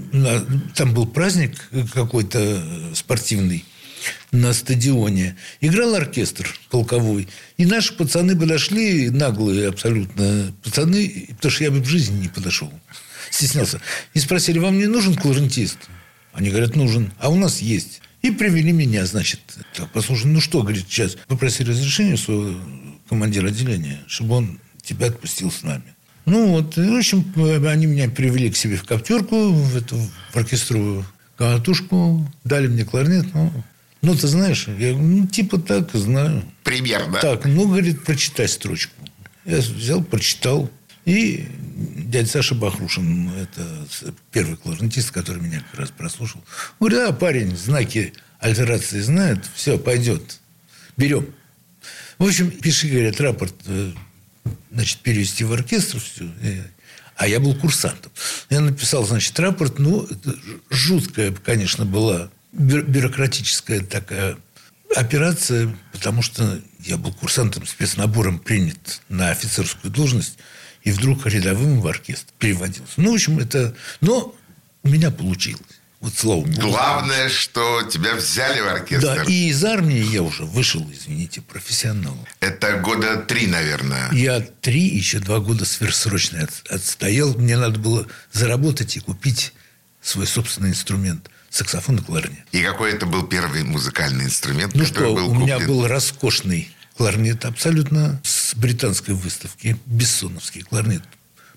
там 0.76 0.94
был 0.94 1.06
праздник 1.06 1.70
какой-то 1.94 2.40
э, 2.40 2.96
спортивный 2.96 3.66
на 4.32 4.54
стадионе. 4.54 5.36
Играл 5.62 5.96
оркестр 5.96 6.54
полковой. 6.70 7.28
И 7.58 7.66
наши 7.66 7.94
пацаны 7.94 8.38
подошли, 8.38 9.10
наглые 9.10 9.70
абсолютно 9.70 10.54
пацаны, 10.64 11.28
потому 11.38 11.52
что 11.52 11.64
я 11.64 11.72
бы 11.72 11.82
в 11.82 11.88
жизни 11.88 12.22
не 12.22 12.28
подошел. 12.28 12.72
Стеснялся. 13.30 13.82
И 14.14 14.20
спросили, 14.20 14.60
вам 14.60 14.78
не 14.78 14.88
нужен 14.88 15.16
кларнетист? 15.16 15.78
Они 16.34 16.50
говорят, 16.50 16.76
нужен. 16.76 17.12
А 17.20 17.30
у 17.30 17.36
нас 17.36 17.62
есть. 17.62 18.02
И 18.22 18.32
привели 18.32 18.72
меня, 18.72 19.06
значит. 19.06 19.40
Так, 19.76 19.92
послушай, 19.92 20.28
ну 20.28 20.42
что, 20.42 20.62
говорит, 20.62 20.86
сейчас 20.90 21.16
попроси 21.28 21.64
разрешения 21.64 22.16
у 22.16 22.18
своего 22.18 22.60
командира 23.08 23.48
отделения, 23.48 24.00
чтобы 24.08 24.36
он 24.36 24.60
тебя 24.82 25.08
отпустил 25.08 25.52
с 25.52 25.64
нами. 25.64 25.96
Ну 26.26 26.48
вот, 26.48 26.76
в 26.76 26.98
общем, 26.98 27.24
они 27.68 27.86
меня 27.86 28.10
привели 28.10 28.50
к 28.50 28.58
себе 28.58 28.78
в 28.78 28.84
коптерку, 28.84 29.52
в 29.52 29.78
эту 29.78 29.96
в 30.32 30.36
оркестровую 30.36 31.06
катушку, 31.38 32.28
дали 32.44 32.68
мне 32.68 32.84
кларнет. 32.84 33.28
Ну, 33.34 33.52
ну 34.02 34.16
ты 34.16 34.28
знаешь, 34.28 34.68
я 34.68 34.94
ну, 34.96 35.28
типа 35.28 35.58
так, 35.60 35.92
знаю. 35.94 36.44
Примерно. 36.64 37.20
Так, 37.20 37.46
ну, 37.46 37.68
говорит, 37.68 38.04
прочитай 38.04 38.48
строчку. 38.48 38.94
Я 39.46 39.58
взял, 39.58 40.04
прочитал. 40.04 40.70
И 41.06 41.48
дядя 41.76 42.28
Саша 42.28 42.56
Бахрушин, 42.56 43.30
это 43.36 43.88
первый 44.32 44.58
кларнетист, 44.58 45.12
который 45.12 45.42
меня 45.42 45.64
как 45.72 45.80
раз 45.82 45.92
прослушал, 45.92 46.44
говорит, 46.80 47.00
а, 47.00 47.14
парень, 47.14 47.56
знаки 47.56 48.14
альтерации 48.40 49.02
знает, 49.02 49.46
все, 49.54 49.78
пойдет, 49.78 50.40
берем. 50.98 51.28
В 52.18 52.26
общем, 52.26 52.50
пиши, 52.50 52.88
говорят, 52.88 53.22
рапорт, 53.22 53.54
э, 53.68 53.92
значит, 54.72 55.00
перевести 55.00 55.44
в 55.44 55.54
оркестр 55.54 56.00
все. 56.00 56.26
А 57.18 57.28
я 57.28 57.40
был 57.40 57.56
курсантом. 57.56 58.12
Я 58.50 58.60
написал, 58.60 59.06
значит, 59.06 59.40
рапорт. 59.40 59.80
Ну, 59.80 60.08
жуткая, 60.70 61.32
конечно, 61.32 61.86
была 61.86 62.30
бюрократическая 62.56 63.82
такая 63.82 64.38
операция, 64.96 65.76
потому 65.92 66.22
что 66.22 66.60
я 66.80 66.98
был 66.98 67.14
курсантом 67.14 67.66
спецнабором 67.66 68.40
принят 68.40 69.02
на 69.10 69.32
офицерскую 69.32 69.92
должность 69.92 70.38
и 70.84 70.92
вдруг 70.92 71.26
рядовым 71.26 71.82
в 71.82 71.88
оркестр 71.88 72.32
переводился. 72.40 72.94
Ну, 72.98 73.12
в 73.12 73.16
общем, 73.16 73.40
это... 73.40 73.76
Но 74.02 74.34
у 74.84 74.88
меня 74.88 75.12
получилось. 75.12 75.62
Вот 76.00 76.14
слава 76.16 76.42
Богу. 76.42 76.62
Главное, 76.62 77.30
что 77.30 77.82
тебя 77.84 78.14
взяли 78.16 78.62
в 78.62 78.68
оркестр. 78.68 79.16
Да, 79.16 79.24
и 79.24 79.48
из 79.48 79.66
армии 79.66 79.98
я 79.98 80.22
уже 80.22 80.44
вышел, 80.44 80.88
извините, 80.92 81.42
профессионал. 81.42 82.16
Это 82.42 82.78
года 82.78 83.18
три, 83.18 83.48
наверное. 83.48 84.12
Я 84.12 84.40
три, 84.40 84.82
еще 84.82 85.20
два 85.20 85.40
года 85.40 85.66
сверхсрочно 85.66 86.44
от, 86.44 86.72
отстоял. 86.72 87.34
Мне 87.34 87.58
надо 87.58 87.80
было 87.80 88.06
заработать 88.32 88.98
и 88.98 89.00
купить 89.00 89.54
свой 90.02 90.28
собственный 90.28 90.70
инструмент. 90.70 91.32
Саксофон 91.56 92.00
и 92.00 92.02
кларнет. 92.02 92.46
И 92.52 92.62
какой 92.62 92.92
это 92.92 93.06
был 93.06 93.24
первый 93.24 93.64
музыкальный 93.64 94.26
инструмент, 94.26 94.76
ну 94.76 94.86
что, 94.86 95.16
был 95.16 95.30
у 95.30 95.36
меня 95.36 95.58
был 95.58 95.88
роскошный 95.88 96.68
кларнет 96.98 97.46
абсолютно 97.46 98.20
с 98.26 98.54
британской 98.56 99.14
выставки. 99.14 99.78
Бессоновский 99.86 100.64
кларнет. 100.64 101.02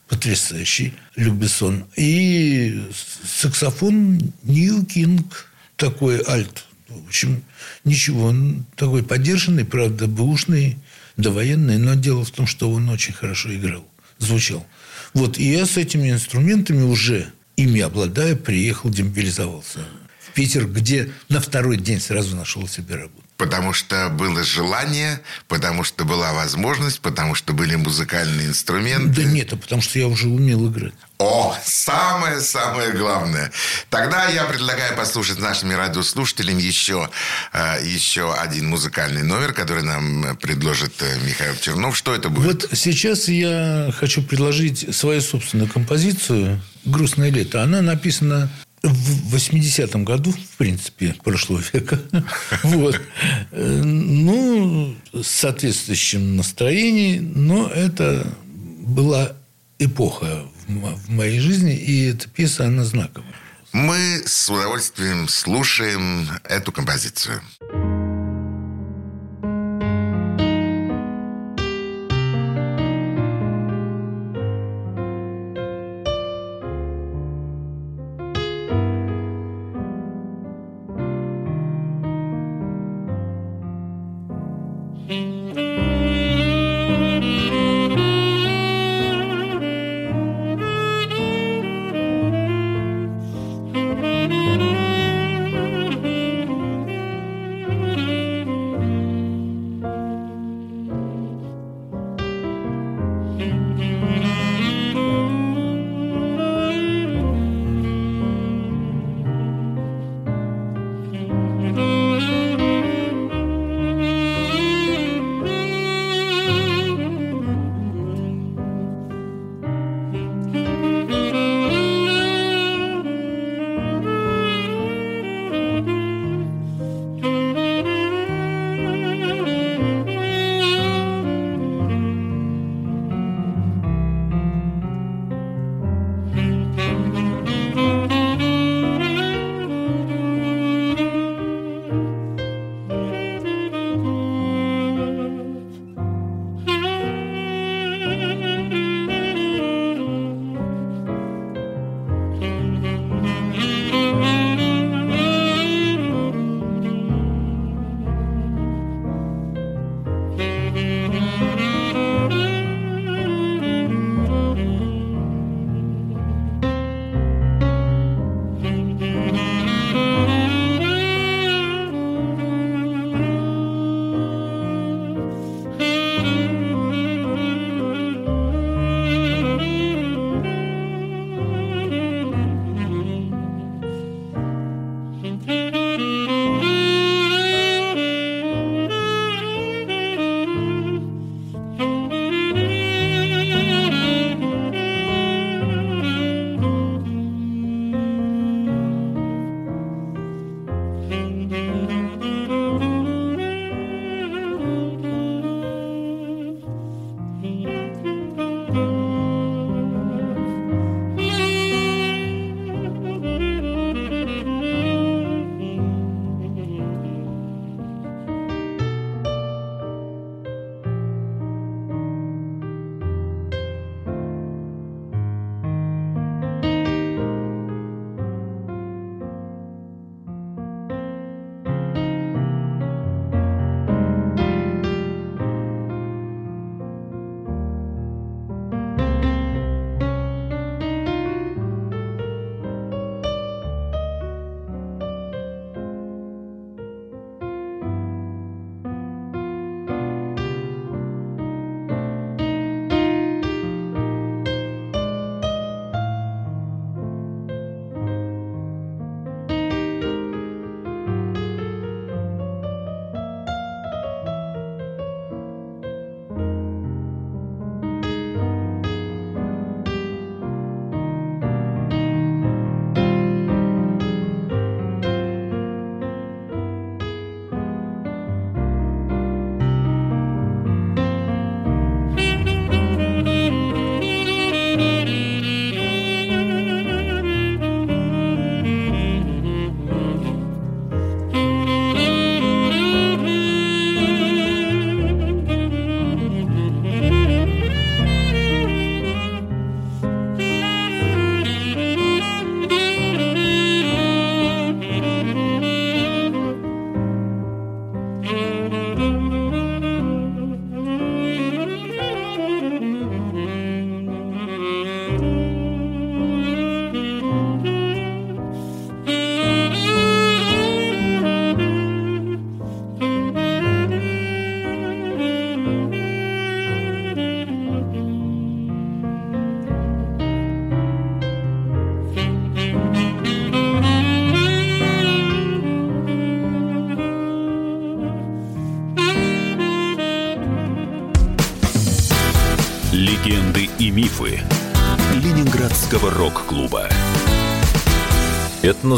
Потрясающий. 0.07 0.95
Люк 1.17 1.35
Бессон. 1.35 1.85
И 1.97 2.81
саксофон 3.25 4.33
Нил 4.45 4.87
Кинг. 4.87 5.47
Такой 5.75 6.23
альт. 6.29 6.65
В 6.89 7.09
общем, 7.09 7.43
ничего. 7.83 8.27
Он 8.27 8.67
такой 8.77 9.03
поддержанный, 9.03 9.65
правда, 9.65 10.07
бэушный, 10.07 10.79
довоенный. 11.17 11.79
Но 11.79 11.95
дело 11.95 12.25
в 12.25 12.31
том, 12.31 12.47
что 12.47 12.71
он 12.71 12.89
очень 12.89 13.15
хорошо 13.15 13.53
играл. 13.53 13.85
Звучал. 14.19 14.65
Вот. 15.13 15.39
И 15.39 15.51
я 15.51 15.67
с 15.67 15.77
этими 15.77 16.13
инструментами 16.13 16.83
уже, 16.83 17.33
ими 17.59 17.81
обладая, 17.81 18.37
приехал, 18.37 18.89
демобилизовался 18.89 19.81
в 20.21 20.33
Питер, 20.33 20.67
где 20.67 21.11
на 21.29 21.41
второй 21.41 21.77
день 21.77 22.01
сразу 22.01 22.37
нашел 22.37 22.69
себе 22.69 22.95
работу. 22.95 23.28
Потому 23.39 23.73
что 23.73 24.09
было 24.09 24.43
желание, 24.43 25.21
потому 25.47 25.85
что 25.85 26.05
была 26.05 26.33
возможность, 26.33 27.01
потому 27.01 27.37
что 27.37 27.53
были 27.53 27.77
музыкальные 27.77 28.49
инструменты. 28.49 29.23
Да 29.23 29.23
нет, 29.23 29.53
а 29.53 29.57
потому 29.57 29.81
что 29.81 29.99
я 30.01 30.09
уже 30.09 30.27
умел 30.29 30.69
играть. 30.69 30.93
О, 31.19 31.57
самое-самое 31.65 32.93
главное. 32.93 33.53
Тогда 33.91 34.29
я 34.29 34.45
предлагаю 34.45 34.97
послушать 34.97 35.39
нашими 35.39 35.75
радиослушателями 35.75 36.63
еще, 36.63 37.09
э, 37.53 37.79
еще 37.85 38.35
один 38.35 38.69
музыкальный 38.71 39.23
номер, 39.23 39.53
который 39.53 39.85
нам 39.85 40.37
предложит 40.39 41.01
э, 41.01 41.19
Михаил 41.25 41.55
Чернов. 41.57 41.97
Что 41.97 42.15
это 42.15 42.29
будет? 42.31 42.69
Вот 42.69 42.79
сейчас 42.79 43.29
я 43.29 43.93
хочу 43.97 44.23
предложить 44.23 44.95
свою 44.95 45.21
собственную 45.21 45.71
композицию 45.71 46.61
«Грустное 46.85 47.31
лето». 47.31 47.63
Она 47.63 47.83
написана 47.83 48.51
в 48.83 49.35
80-м 49.35 50.05
году, 50.05 50.33
в 50.33 50.57
принципе, 50.57 51.15
прошлого 51.25 51.63
века. 51.73 52.01
Вот. 52.63 53.01
Ну, 53.53 54.97
с 55.13 55.27
соответствующим 55.27 56.37
настроением, 56.37 57.33
но 57.35 57.69
это 57.69 58.27
была 58.81 59.33
эпоха 59.79 60.45
в 60.67 61.11
моей 61.11 61.41
жизни, 61.41 61.75
и 61.75 62.11
эта 62.11 62.29
пьеса, 62.29 62.67
она 62.67 62.85
знаковая. 62.85 63.35
Мы 63.73 64.23
с 64.25 64.49
удовольствием 64.49 65.29
слушаем 65.29 66.29
эту 66.45 66.73
композицию. 66.73 67.41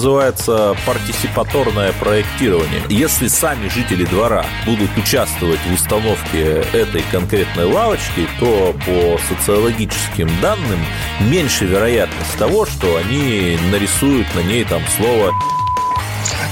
Называется 0.00 0.74
партисипаторное 0.86 1.92
проектирование. 1.92 2.80
Если 2.88 3.28
сами 3.28 3.68
жители 3.68 4.06
двора 4.06 4.46
будут 4.64 4.88
участвовать 4.96 5.60
в 5.68 5.74
установке 5.74 6.64
этой 6.72 7.02
конкретной 7.12 7.66
лавочки, 7.66 8.26
то 8.38 8.74
по 8.86 9.20
социологическим 9.28 10.30
данным 10.40 10.80
меньше 11.20 11.66
вероятность 11.66 12.38
того, 12.38 12.64
что 12.64 12.96
они 12.96 13.58
нарисуют 13.70 14.26
на 14.34 14.40
ней 14.40 14.64
там 14.64 14.80
слово 14.96 15.32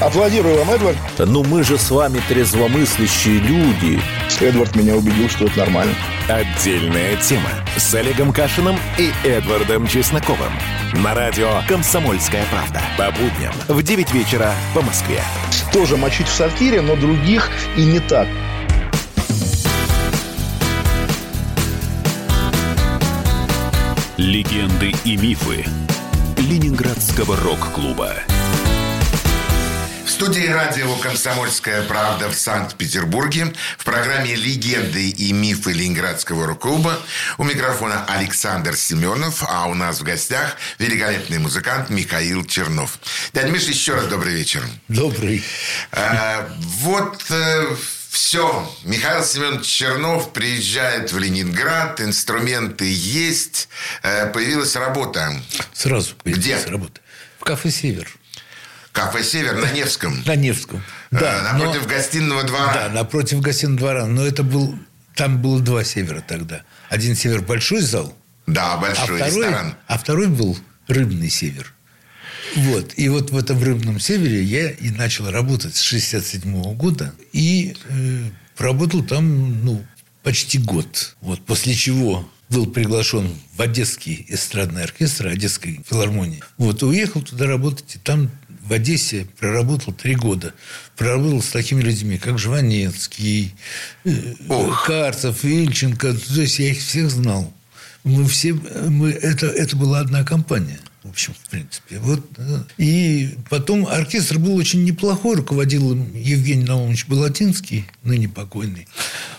Аплодирую 0.03 0.59
вам, 0.59 0.71
Эдвард. 0.71 0.99
Ну 1.19 1.43
мы 1.43 1.65
же 1.65 1.79
с 1.79 1.91
вами 1.91 2.21
трезвомыслящие 2.29 3.39
люди. 3.39 3.99
Эдвард 4.41 4.77
меня 4.77 4.95
убедил, 4.95 5.29
что 5.31 5.47
это 5.47 5.61
нормально. 5.61 5.95
Отдельная 6.29 7.17
тема 7.17 7.51
с 7.79 7.95
Олегом 7.95 8.31
Кашиным 8.31 8.77
и 8.99 9.11
Эдвардом 9.27 9.87
Чесноковым. 9.87 10.53
На 10.95 11.15
радио 11.15 11.51
«Комсомольская 11.69 12.47
правда». 12.51 12.81
По 12.97 13.11
будням 13.11 13.53
в 13.69 13.83
9 13.83 14.13
вечера 14.13 14.53
по 14.75 14.81
Москве. 14.81 15.21
Тоже 15.71 15.99
мочить 15.99 16.27
в 16.27 16.33
сортире, 16.33 16.81
но 16.81 16.97
других 16.97 17.51
и 17.77 17.85
не 17.85 18.01
так. 18.01 18.27
Легенды 24.17 24.95
и 25.05 25.17
мифы 25.17 25.67
Ленинградского 26.39 27.37
рок-клуба. 27.37 28.15
В 30.09 30.11
студии 30.11 30.47
радио 30.47 30.97
«Комсомольская 30.97 31.83
правда» 31.83 32.31
в 32.31 32.35
Санкт-Петербурге 32.35 33.53
в 33.77 33.85
программе 33.85 34.35
«Легенды 34.35 35.11
и 35.11 35.35
мифы 35.35 35.73
Ленинградского 35.73 36.47
рок-клуба» 36.47 36.99
у 37.37 37.45
микрофона 37.45 38.07
Александр 38.07 38.75
Семенов, 38.75 39.45
а 39.47 39.67
у 39.67 39.75
нас 39.75 40.01
в 40.01 40.05
гостях 40.05 40.57
великолепный 40.79 41.39
музыкант 41.39 41.91
Михаил 41.91 42.43
Чернов. 42.47 42.99
Дядя 43.35 43.51
Миша, 43.51 43.69
еще 43.69 43.97
раз 43.97 44.07
добрый 44.07 44.33
вечер. 44.33 44.65
Добрый. 44.89 45.45
А, 45.93 46.49
вот 46.59 47.23
э, 47.29 47.77
все. 48.09 48.75
Михаил 48.85 49.23
Семенович 49.23 49.67
Чернов 49.67 50.33
приезжает 50.33 51.13
в 51.13 51.19
Ленинград, 51.19 52.01
инструменты 52.01 52.87
есть, 52.91 53.69
э, 54.03 54.27
появилась 54.33 54.75
работа. 54.75 55.39
Сразу 55.75 56.15
появилась 56.15 56.45
Где? 56.47 56.71
работа. 56.71 56.99
В 57.39 57.45
кафе 57.45 57.71
«Север». 57.71 58.18
Кафе 58.93 59.23
«Север» 59.23 59.57
на 59.57 59.71
Невском. 59.73 60.23
На 60.27 60.35
Невском. 60.35 60.83
Э, 61.11 61.19
Да, 61.19 61.53
напротив 61.53 61.83
но- 61.83 61.89
гостиного 61.89 62.43
двора. 62.45 62.75
Да, 62.75 62.89
напротив 62.89 63.41
гостиного 63.41 63.77
двора. 63.79 64.07
Но 64.07 64.27
это 64.27 64.43
был... 64.43 64.79
Там 65.15 65.43
было 65.43 65.61
два 65.61 65.83
«Севера» 65.85 66.21
тогда. 66.21 66.63
Один 66.91 67.17
«Север»– 67.17 67.43
большой 67.47 67.81
зал, 67.81 68.17
Да, 68.47 68.75
а 68.75 68.77
большой 68.79 69.17
второй, 69.17 69.27
ресторан. 69.27 69.75
а 69.87 69.99
второй 69.99 70.29
был 70.29 70.57
рыбный 70.87 71.29
«Север». 71.29 71.75
Вот. 72.57 72.95
И 72.97 73.09
вот 73.09 73.31
в 73.31 73.37
этом 73.37 73.63
рыбном 73.63 73.99
«Севере» 74.01 74.43
я 74.43 74.71
и 74.71 74.91
начал 74.91 75.31
работать 75.31 75.77
с 75.77 75.81
67 75.83 76.75
года. 76.75 77.13
И 77.33 77.77
э, 77.89 78.31
проработал 78.57 79.05
там, 79.05 79.65
ну, 79.65 79.85
почти 80.23 80.59
год. 80.59 81.17
Вот. 81.21 81.45
После 81.45 81.75
чего 81.75 82.29
был 82.49 82.67
приглашен 82.67 83.29
в 83.55 83.61
Одесский 83.61 84.25
эстрадный 84.29 84.85
оркестр 84.85 85.27
Одесской 85.27 85.81
филармонии. 85.89 86.43
Вот. 86.57 86.83
Уехал 86.83 87.23
туда 87.23 87.47
работать. 87.47 87.97
И 87.97 87.99
там 87.99 88.31
в 88.69 88.73
Одессе 88.73 89.27
проработал 89.39 89.93
три 89.93 90.15
года. 90.15 90.53
Проработал 90.97 91.43
с 91.43 91.49
такими 91.49 91.81
людьми, 91.81 92.19
как 92.19 92.39
Жванецкий, 92.39 93.55
э, 94.05 94.35
Карцев, 94.87 95.45
Ильченко. 95.45 96.15
То 96.15 96.41
есть 96.41 96.59
я 96.59 96.71
их 96.71 96.79
всех 96.79 97.11
знал. 97.11 97.53
Мы 98.05 98.27
все, 98.27 98.53
мы, 98.55 99.11
это, 99.11 99.47
это 99.47 99.77
была 99.77 100.01
одна 100.01 100.23
компания. 100.23 100.79
В 101.03 101.11
общем, 101.11 101.33
в 101.33 101.49
принципе. 101.49 101.99
Вот, 101.99 102.23
э, 102.37 102.59
и 102.77 103.31
потом 103.49 103.87
оркестр 103.87 104.39
был 104.39 104.57
очень 104.57 104.85
неплохой. 104.85 105.37
Руководил 105.37 105.93
им 105.93 106.15
Евгений 106.15 106.65
Наумович 106.65 107.07
Балатинский, 107.07 107.87
ныне 108.03 108.29
покойный. 108.29 108.87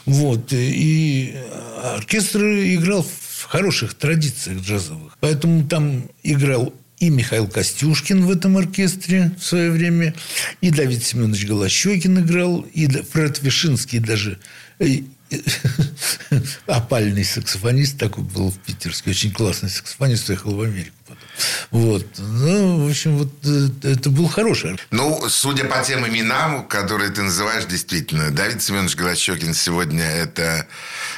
Вот. 0.05 0.51
И 0.51 1.35
оркестр 1.83 2.43
играл 2.43 3.03
в 3.03 3.43
хороших 3.43 3.93
традициях 3.93 4.61
джазовых. 4.61 5.17
Поэтому 5.19 5.67
там 5.67 6.09
играл 6.23 6.73
и 6.99 7.09
Михаил 7.09 7.47
Костюшкин 7.47 8.25
в 8.25 8.31
этом 8.31 8.57
оркестре 8.57 9.31
в 9.39 9.43
свое 9.43 9.71
время, 9.71 10.13
и 10.62 10.69
Давид 10.69 11.03
Семенович 11.03 11.45
Голощекин 11.45 12.19
играл, 12.19 12.62
и 12.73 12.88
Фред 12.88 13.41
Вишинский 13.41 13.99
даже 13.99 14.38
э, 14.79 15.03
опальный 16.67 17.23
саксофонист 17.23 17.97
такой 17.97 18.23
был 18.23 18.51
в 18.51 18.59
Питерске, 18.59 19.12
очень 19.12 19.31
классный 19.31 19.69
саксофонист, 19.69 20.29
уехал 20.29 20.55
в 20.55 20.62
Америку. 20.62 20.95
Вот. 21.71 22.06
Ну, 22.17 22.86
в 22.86 22.89
общем, 22.89 23.17
вот 23.17 23.32
э, 23.45 23.69
это 23.84 24.10
был 24.10 24.28
хороший. 24.28 24.80
Ну, 24.91 25.21
судя 25.30 25.65
по 25.65 25.80
тем 25.84 26.08
именам, 26.08 26.67
которые 26.67 27.10
ты 27.12 27.21
называешь, 27.21 27.65
действительно, 27.65 28.32
Давид 28.32 28.62
Семенович 28.62 28.95
Голощекин 28.95 29.54
сегодня 29.54 30.04
это 30.04 30.65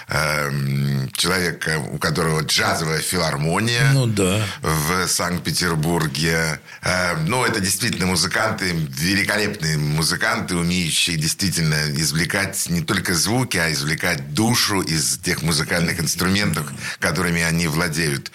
эм, 0.08 1.10
человек, 1.14 1.68
э, 1.68 1.78
у 1.78 1.98
которого 1.98 2.42
джазовая 2.42 3.00
филармония 3.00 3.92
Ну, 3.94 4.06
да. 4.08 4.46
в 4.62 5.08
Санкт-Петербурге. 5.08 6.60
Э, 6.82 7.16
ну, 7.28 7.44
это 7.46 7.60
действительно 7.60 8.08
музыканты, 8.08 8.72
великолепные 8.72 9.78
музыканты, 9.78 10.56
умеющие 10.56 11.18
действительно 11.18 11.76
извлекать 11.92 12.70
не 12.70 12.82
только 12.82 13.14
звуки, 13.14 13.58
а 13.58 13.72
извлекать 13.72 14.34
душу 14.34 14.82
из 14.82 15.18
тех 15.20 15.42
музыкальных 15.42 16.00
инструментов, 16.00 16.66
которыми 17.00 17.42
они 17.42 17.68
владеют. 17.68 18.32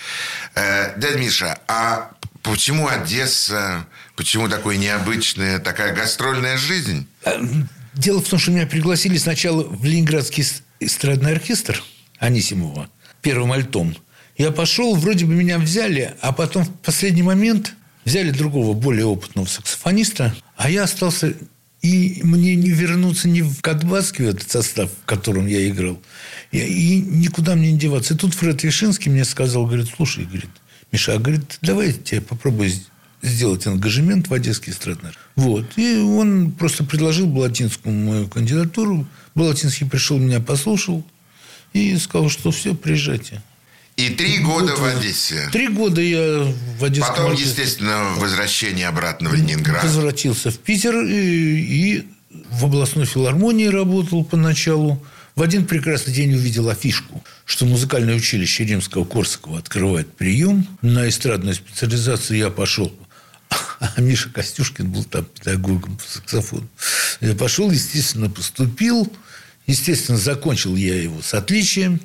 Э, 0.56 0.98
дядя 0.98 1.18
Миша, 1.18 1.58
а 1.68 2.10
почему 2.42 2.88
Одесса? 2.88 3.86
Почему 4.16 4.48
такой 4.48 4.78
необычная, 4.78 5.58
такая 5.58 5.94
гастрольная 5.94 6.56
жизнь? 6.56 7.06
Дело 7.94 8.20
в 8.22 8.28
том, 8.28 8.38
что 8.38 8.50
меня 8.50 8.66
пригласили 8.66 9.16
сначала 9.18 9.62
в 9.64 9.84
Ленинградский 9.84 10.42
эс- 10.42 10.62
эстрадный 10.80 11.32
оркестр 11.32 11.82
Анисимова 12.18 12.88
первым 13.22 13.52
альтом. 13.52 13.96
Я 14.38 14.50
пошел, 14.50 14.94
вроде 14.96 15.24
бы 15.26 15.34
меня 15.34 15.58
взяли, 15.58 16.14
а 16.20 16.32
потом 16.32 16.64
в 16.64 16.72
последний 16.80 17.22
момент 17.22 17.74
взяли 18.04 18.30
другого, 18.30 18.74
более 18.74 19.06
опытного 19.06 19.46
саксофониста, 19.46 20.34
а 20.56 20.70
я 20.70 20.84
остался... 20.84 21.34
И 21.82 22.20
мне 22.24 22.56
не 22.56 22.70
вернуться 22.70 23.28
ни 23.28 23.42
в 23.42 23.60
Кадбаске, 23.60 24.24
в 24.24 24.28
этот 24.28 24.50
состав, 24.50 24.90
в 24.90 25.04
котором 25.04 25.46
я 25.46 25.68
играл, 25.68 26.00
и, 26.50 27.00
никуда 27.06 27.54
мне 27.54 27.72
не 27.72 27.78
деваться. 27.78 28.14
И 28.14 28.16
тут 28.16 28.34
Фред 28.34 28.62
Вишинский 28.62 29.10
мне 29.10 29.24
сказал, 29.24 29.66
говорит, 29.66 29.88
слушай, 29.94 30.24
говорит, 30.24 30.50
Миша, 30.90 31.14
а 31.14 31.18
говорит, 31.18 31.58
давай 31.60 31.88
я 31.88 31.92
тебе 31.92 32.20
попробую 32.20 32.70
сделать 33.22 33.66
ангажемент 33.66 34.28
в 34.28 34.34
Одесский 34.34 34.72
эстрадный. 34.72 35.10
Вот. 35.34 35.66
И 35.76 35.96
он 35.96 36.52
просто 36.52 36.84
предложил 36.84 37.26
Балатинскому 37.26 37.94
мою 37.94 38.28
кандидатуру. 38.28 39.06
Балатинский 39.34 39.86
пришел, 39.86 40.18
меня 40.18 40.40
послушал 40.40 41.04
и 41.72 41.96
сказал, 41.98 42.30
что 42.30 42.50
все, 42.50 42.74
приезжайте. 42.74 43.42
И 43.96 44.10
три 44.10 44.40
года 44.40 44.76
в 44.76 44.84
Одессе. 44.84 45.48
Три 45.52 45.68
года 45.68 46.02
я 46.02 46.52
в 46.78 46.84
Одесском 46.84 47.14
Потом, 47.14 47.30
оркестре 47.30 47.64
естественно, 47.64 48.14
возвращение 48.18 48.88
обратно 48.88 49.30
в 49.30 49.34
Ленинград. 49.34 49.82
возвратился 49.82 50.50
в 50.50 50.58
Питер 50.58 51.02
и, 51.02 51.14
и 51.14 52.06
в 52.50 52.66
областной 52.66 53.06
филармонии 53.06 53.68
работал 53.68 54.22
поначалу. 54.22 55.02
В 55.34 55.42
один 55.42 55.66
прекрасный 55.66 56.12
день 56.12 56.34
увидел 56.34 56.68
афишку, 56.68 57.24
что 57.46 57.64
музыкальное 57.64 58.14
училище 58.14 58.64
Римского-Корсакова 58.64 59.58
открывает 59.58 60.12
прием. 60.14 60.66
На 60.82 61.08
эстрадную 61.08 61.54
специализацию 61.54 62.38
я 62.38 62.50
пошел. 62.50 62.92
А 63.78 64.00
Миша 64.00 64.30
Костюшкин 64.30 64.90
был 64.90 65.04
там 65.04 65.24
педагогом 65.26 65.96
по 65.96 66.02
саксофону. 66.02 66.66
Я 67.20 67.34
пошел, 67.34 67.70
естественно, 67.70 68.28
поступил. 68.28 69.10
Естественно, 69.66 70.16
закончил 70.18 70.76
я 70.76 71.00
его 71.00 71.20
с 71.22 71.34
отличием. 71.34 72.00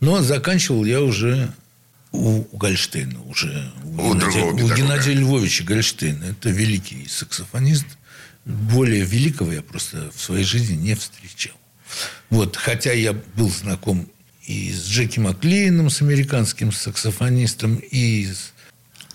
Но 0.00 0.22
заканчивал 0.22 0.84
я 0.84 1.00
уже 1.00 1.52
у, 2.12 2.44
у 2.50 2.56
Гольштейна. 2.56 3.20
Уже 3.22 3.72
У 3.84 4.10
у 4.10 4.14
педагога. 4.14 4.74
Геннадия 4.74 5.12
Львовича 5.14 5.64
Гольштейна. 5.64 6.24
Это 6.24 6.50
великий 6.50 7.06
саксофонист. 7.08 7.86
Более 8.44 9.04
великого 9.04 9.52
я 9.52 9.62
просто 9.62 10.10
в 10.14 10.20
своей 10.20 10.44
жизни 10.44 10.76
не 10.76 10.94
встречал. 10.94 11.56
Вот, 12.30 12.56
хотя 12.56 12.92
я 12.92 13.12
был 13.12 13.50
знаком 13.50 14.08
и 14.46 14.72
с 14.72 14.86
Джеки 14.86 15.18
Маклейном, 15.18 15.90
с 15.90 16.02
американским 16.02 16.70
саксофонистом, 16.70 17.76
и 17.76 18.26
с, 18.26 18.52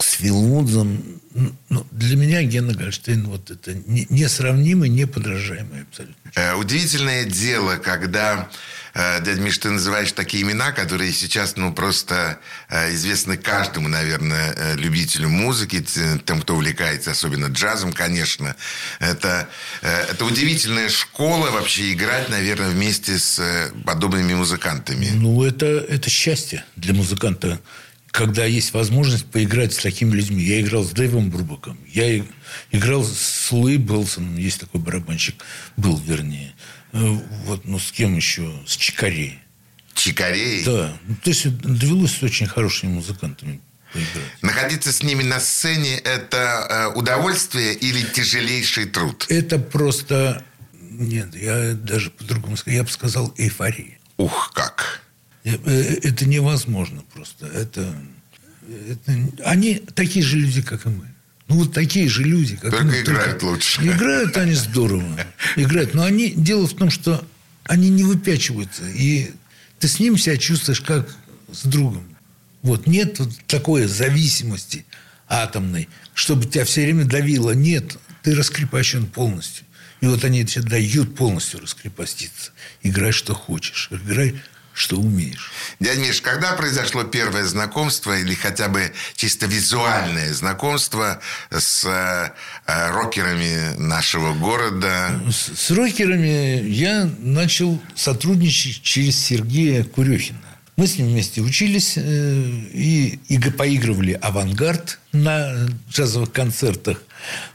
с 0.01 0.13
Фил 0.13 0.35
Вудзом. 0.41 1.01
Ну, 1.33 1.55
ну, 1.69 1.87
для 1.91 2.17
меня 2.17 2.43
Гена 2.43 2.73
Гольштейн 2.73 3.23
вот 3.23 3.49
это 3.51 3.73
не- 3.73 4.05
несравнимый, 4.09 4.89
неподражаемый 4.89 5.83
абсолютно. 5.83 6.31
Э, 6.35 6.55
Удивительное 6.55 7.23
дело, 7.23 7.77
когда, 7.77 8.49
э, 8.93 9.23
дядя 9.23 9.39
Миш, 9.39 9.57
ты 9.59 9.69
называешь 9.69 10.11
такие 10.11 10.43
имена, 10.43 10.73
которые 10.73 11.13
сейчас, 11.13 11.55
ну, 11.55 11.73
просто 11.73 12.37
э, 12.69 12.93
известны 12.93 13.37
каждому, 13.37 13.87
наверное, 13.87 14.53
э, 14.57 14.75
любителю 14.75 15.29
музыки, 15.29 15.85
тем, 16.25 16.41
кто 16.41 16.55
увлекается 16.55 17.11
особенно 17.11 17.45
джазом, 17.45 17.93
конечно. 17.93 18.55
Это, 18.99 19.47
э, 19.81 20.05
это 20.11 20.25
удивительная 20.25 20.89
школа 20.89 21.49
вообще 21.51 21.93
играть, 21.93 22.27
наверное, 22.29 22.69
вместе 22.71 23.17
с 23.17 23.39
э, 23.39 23.71
подобными 23.85 24.33
музыкантами. 24.33 25.09
Ну, 25.13 25.43
это, 25.43 25.65
это 25.65 26.09
счастье 26.09 26.65
для 26.75 26.93
музыканта 26.93 27.61
когда 28.11 28.45
есть 28.45 28.73
возможность 28.73 29.25
поиграть 29.25 29.73
с 29.73 29.77
такими 29.77 30.13
людьми. 30.13 30.43
Я 30.43 30.61
играл 30.61 30.83
с 30.83 30.91
Дэйвом 30.91 31.29
Брубаком, 31.29 31.77
я 31.87 32.23
играл 32.71 33.05
с 33.05 33.51
Луи 33.51 33.77
Белсоном, 33.77 34.37
есть 34.37 34.59
такой 34.59 34.81
барабанщик, 34.81 35.43
был 35.77 35.97
вернее. 35.97 36.53
Э, 36.91 36.99
Вот, 37.45 37.65
ну, 37.65 37.79
с 37.79 37.91
кем 37.91 38.15
еще? 38.15 38.51
С 38.67 38.75
Чикарей. 38.75 39.39
Чикарей. 39.93 40.63
Да. 40.65 40.97
Ну, 41.07 41.15
То 41.23 41.29
есть 41.29 41.57
довелось 41.57 42.17
с 42.17 42.23
очень 42.23 42.47
хорошими 42.47 42.91
музыкантами 42.91 43.61
поиграть. 43.93 44.41
Находиться 44.41 44.91
с 44.91 45.03
ними 45.03 45.23
на 45.23 45.39
сцене– 45.39 45.95
это 46.03 46.91
э, 46.93 46.97
удовольствие 46.97 47.73
или 47.73 48.03
тяжелейший 48.03 48.85
труд? 48.85 49.25
Это 49.29 49.57
просто... 49.57 50.43
Нет, 50.73 51.33
я 51.35 51.73
даже 51.73 52.09
по-другому 52.09 52.57
сказал. 52.57 52.77
Я 52.77 52.83
бы 52.83 52.89
сказал 52.89 53.33
эйфория. 53.37 53.97
Ух, 54.17 54.51
как! 54.53 55.01
Э, 55.43 55.55
э, 55.65 55.97
Это 56.03 56.25
невозможно 56.25 57.03
просто. 57.13 57.47
Это, 57.47 57.93
это- 58.89 59.29
Они 59.45 59.75
такие 59.95 60.23
же 60.25 60.37
люди, 60.37 60.61
как 60.61 60.85
и 60.85 60.89
мы. 60.89 61.07
Ну, 61.47 61.55
вот 61.57 61.73
такие 61.73 62.07
же 62.07 62.23
люди, 62.23 62.55
как 62.55 62.71
Только 62.71 62.85
мы. 62.85 62.99
играют 63.01 63.43
лучше. 63.43 63.81
Играют 63.85 64.37
они 64.37 64.53
здорово. 64.53 65.19
Играют. 65.57 65.93
Но 65.93 66.03
они... 66.03 66.31
Дело 66.31 66.65
в 66.67 66.73
том, 66.75 66.89
что 66.89 67.25
они 67.65 67.89
не 67.89 68.03
выпячиваются. 68.03 68.83
И 68.89 69.31
ты 69.79 69.87
с 69.87 69.99
ним 69.99 70.17
себя 70.17 70.37
чувствуешь 70.37 70.81
как 70.81 71.13
с 71.51 71.63
другом. 71.63 72.05
Вот 72.61 72.87
нет 72.87 73.19
вот 73.19 73.31
такой 73.47 73.87
зависимости 73.87 74.85
атомной, 75.27 75.89
чтобы 76.13 76.45
тебя 76.45 76.63
все 76.63 76.83
время 76.83 77.03
давило. 77.05 77.51
Нет, 77.51 77.97
ты 78.23 78.33
раскрепощен 78.35 79.07
полностью. 79.07 79.65
И 79.99 80.05
вот 80.05 80.23
они 80.23 80.45
тебе 80.45 80.63
дают 80.63 81.15
полностью 81.15 81.59
раскрепоститься. 81.59 82.51
Играй, 82.81 83.11
что 83.11 83.33
хочешь. 83.33 83.89
Играй, 83.91 84.35
что 84.81 84.97
умеешь. 84.97 85.51
Дядя 85.79 86.01
Миш, 86.01 86.21
когда 86.21 86.53
произошло 86.53 87.03
первое 87.03 87.45
знакомство 87.45 88.17
или 88.17 88.33
хотя 88.33 88.67
бы 88.67 88.91
чисто 89.15 89.45
визуальное 89.45 90.33
знакомство 90.33 91.21
с 91.51 91.85
э, 91.85 92.31
э, 92.65 92.89
рокерами 92.89 93.77
нашего 93.77 94.33
города? 94.33 95.21
С, 95.29 95.55
с 95.55 95.71
рокерами 95.71 96.67
я 96.67 97.07
начал 97.19 97.79
сотрудничать 97.95 98.81
через 98.81 99.23
Сергея 99.23 99.83
Курехина. 99.83 100.39
Мы 100.77 100.87
с 100.87 100.97
ним 100.97 101.09
вместе 101.09 101.41
учились 101.41 101.93
э, 101.97 102.01
и, 102.01 103.19
и 103.27 103.39
поигрывали 103.51 104.13
авангард 104.13 104.99
на 105.11 105.69
джазовых 105.91 106.31
концертах. 106.31 107.03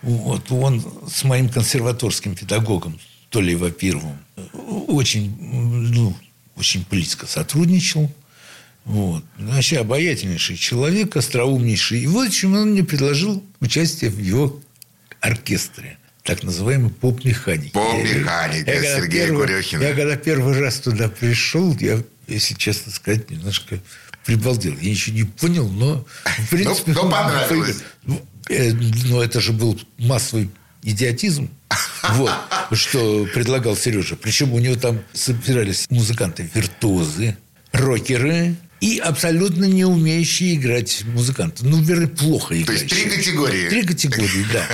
Вот, 0.02 0.52
он 0.52 0.84
с 1.12 1.24
моим 1.24 1.48
консерваторским 1.48 2.36
педагогом 2.36 3.00
Толей 3.30 3.56
Вапировым 3.56 4.20
очень, 4.88 5.34
ну, 5.40 6.16
очень 6.56 6.84
близко 6.90 7.26
сотрудничал. 7.26 8.12
Вот. 8.84 9.24
Вообще 9.38 9.78
обаятельнейший 9.78 10.56
человек, 10.56 11.16
остроумнейший. 11.16 12.00
И 12.00 12.06
вот 12.06 12.30
чем 12.30 12.54
он 12.54 12.70
мне 12.70 12.84
предложил 12.84 13.44
участие 13.60 14.10
в 14.10 14.18
его 14.18 14.60
оркестре. 15.20 15.98
Так 16.22 16.42
называемый 16.42 16.90
поп-механики. 16.90 17.72
Поп-механика 17.72 18.72
Я- 18.72 19.06
первый- 19.06 19.46
Курехина. 19.46 19.82
Я 19.82 19.94
когда 19.94 20.16
первый 20.16 20.58
раз 20.58 20.76
туда 20.80 21.08
пришел, 21.08 21.76
я, 21.78 22.02
если 22.26 22.54
честно 22.54 22.92
сказать, 22.92 23.30
немножко 23.30 23.78
прибалдел. 24.24 24.76
Я 24.80 24.90
ничего 24.90 25.16
не 25.16 25.24
понял, 25.24 25.68
но 25.68 26.04
в 26.24 26.50
принципе... 26.50 26.92
но 26.92 27.08
понравилось. 27.08 27.78
Ну, 28.04 28.20
э, 28.48 28.72
Но 28.72 29.22
это 29.22 29.40
же 29.40 29.52
был 29.52 29.80
массовый 29.98 30.50
идиотизм. 30.86 31.50
Вот, 32.10 32.32
что 32.72 33.26
предлагал 33.34 33.76
Сережа. 33.76 34.16
Причем 34.16 34.52
у 34.52 34.58
него 34.60 34.76
там 34.76 35.02
собирались 35.12 35.86
музыканты, 35.90 36.48
виртуозы, 36.54 37.36
рокеры 37.72 38.54
и 38.80 38.98
абсолютно 38.98 39.64
не 39.64 39.84
умеющие 39.84 40.54
играть 40.54 41.02
музыканты. 41.06 41.66
Ну, 41.66 41.82
вернее, 41.82 42.06
плохо 42.06 42.54
То 42.54 42.62
играющие. 42.62 42.88
есть 42.88 43.02
три 43.02 43.16
категории. 43.16 43.68
Три 43.68 43.82
категории, 43.82 44.46
да. 44.52 44.64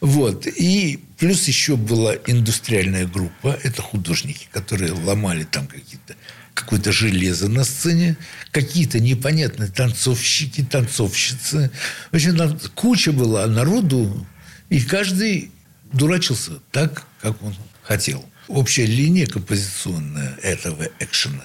Вот. 0.00 0.46
И 0.46 1.00
плюс 1.18 1.48
еще 1.48 1.76
была 1.76 2.14
индустриальная 2.26 3.06
группа. 3.06 3.58
Это 3.62 3.80
художники, 3.80 4.48
которые 4.52 4.92
ломали 4.92 5.44
там 5.44 5.66
какие-то 5.66 6.14
какое-то 6.54 6.92
железо 6.92 7.48
на 7.48 7.64
сцене, 7.64 8.18
какие-то 8.50 9.00
непонятные 9.00 9.70
танцовщики, 9.70 10.62
танцовщицы. 10.62 11.70
В 12.10 12.16
общем, 12.16 12.36
там 12.36 12.60
куча 12.74 13.10
была 13.12 13.46
народу, 13.46 14.26
и 14.68 14.80
каждый 14.80 15.50
дурачился 15.92 16.52
так, 16.70 17.04
как 17.20 17.42
он 17.42 17.54
хотел. 17.82 18.24
Общая 18.48 18.86
линия 18.86 19.26
композиционная 19.26 20.36
этого 20.42 20.88
экшена, 20.98 21.44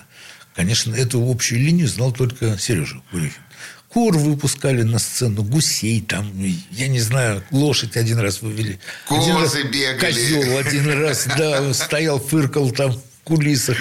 конечно, 0.56 0.94
эту 0.96 1.30
общую 1.30 1.62
линию 1.62 1.88
знал 1.88 2.12
только 2.12 2.58
Сережа 2.58 3.02
Курихин. 3.12 3.42
Кур 3.90 4.18
выпускали 4.18 4.84
на 4.84 5.00
сцену, 5.00 5.44
гусей 5.44 6.02
там, 6.02 6.32
я 6.72 6.88
не 6.88 7.00
знаю, 7.00 7.44
лошадь 7.52 7.96
один 7.96 8.20
раз 8.20 8.42
вывели. 8.42 8.80
один 9.10 9.36
раз 9.38 9.52
Козы 9.52 9.64
бегали. 9.64 10.00
Козел 10.00 10.58
один 10.58 11.02
раз, 11.02 11.28
да, 11.38 11.74
стоял, 11.74 12.20
фыркал 12.20 12.72
там 12.72 12.92
в 12.92 13.02
кулисах. 13.24 13.78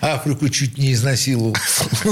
Африку 0.00 0.48
чуть 0.48 0.78
не 0.78 0.92
изнасиловал. 0.92 1.56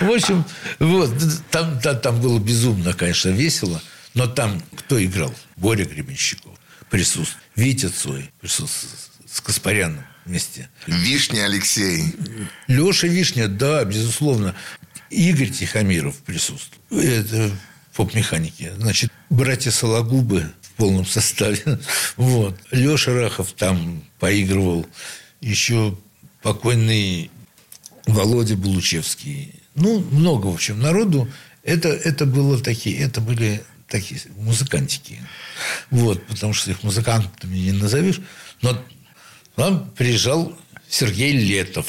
В 0.00 0.10
общем, 0.10 0.44
вот, 0.78 1.12
там, 1.50 1.78
там, 1.80 2.00
там 2.00 2.20
было 2.20 2.38
безумно, 2.38 2.94
конечно, 2.94 3.28
весело. 3.28 3.82
Но 4.14 4.26
там 4.26 4.62
кто 4.76 5.02
играл? 5.02 5.34
Боря 5.56 5.84
Гребенщиков 5.84 6.52
присутствовал. 6.90 7.42
Витя 7.56 7.86
Цой 7.86 8.30
присутствовал 8.40 8.94
с 9.26 9.40
Каспаряном 9.40 10.04
вместе. 10.24 10.68
Вишня 10.86 11.44
Алексей. 11.44 12.14
Леша 12.66 13.06
Вишня, 13.06 13.48
да, 13.48 13.84
безусловно. 13.84 14.54
Игорь 15.10 15.50
Тихомиров 15.50 16.16
присутствовал. 16.18 16.82
Это 16.90 17.50
поп-механики. 17.94 18.72
Значит, 18.76 19.12
братья 19.28 19.70
Сологубы 19.70 20.50
в 20.62 20.70
полном 20.72 21.06
составе. 21.06 21.62
Вот. 22.16 22.58
Леша 22.70 23.12
Рахов 23.12 23.52
там 23.52 24.04
поигрывал. 24.18 24.86
Еще 25.40 25.96
покойный 26.42 27.30
Володя 28.06 28.56
Булучевский. 28.56 29.54
Ну, 29.74 30.00
много, 30.10 30.46
в 30.46 30.54
общем, 30.54 30.80
народу. 30.80 31.28
Это, 31.62 31.88
это 31.88 32.26
было 32.26 32.58
такие, 32.58 32.98
это 32.98 33.20
были 33.20 33.62
такие 33.90 34.20
музыкантики. 34.36 35.20
Вот, 35.90 36.24
потому 36.26 36.54
что 36.54 36.70
их 36.70 36.82
музыкантами 36.82 37.56
не 37.58 37.72
назовешь. 37.72 38.20
Но 38.62 38.82
нам 39.56 39.90
приезжал 39.90 40.56
Сергей 40.88 41.32
Летов, 41.32 41.86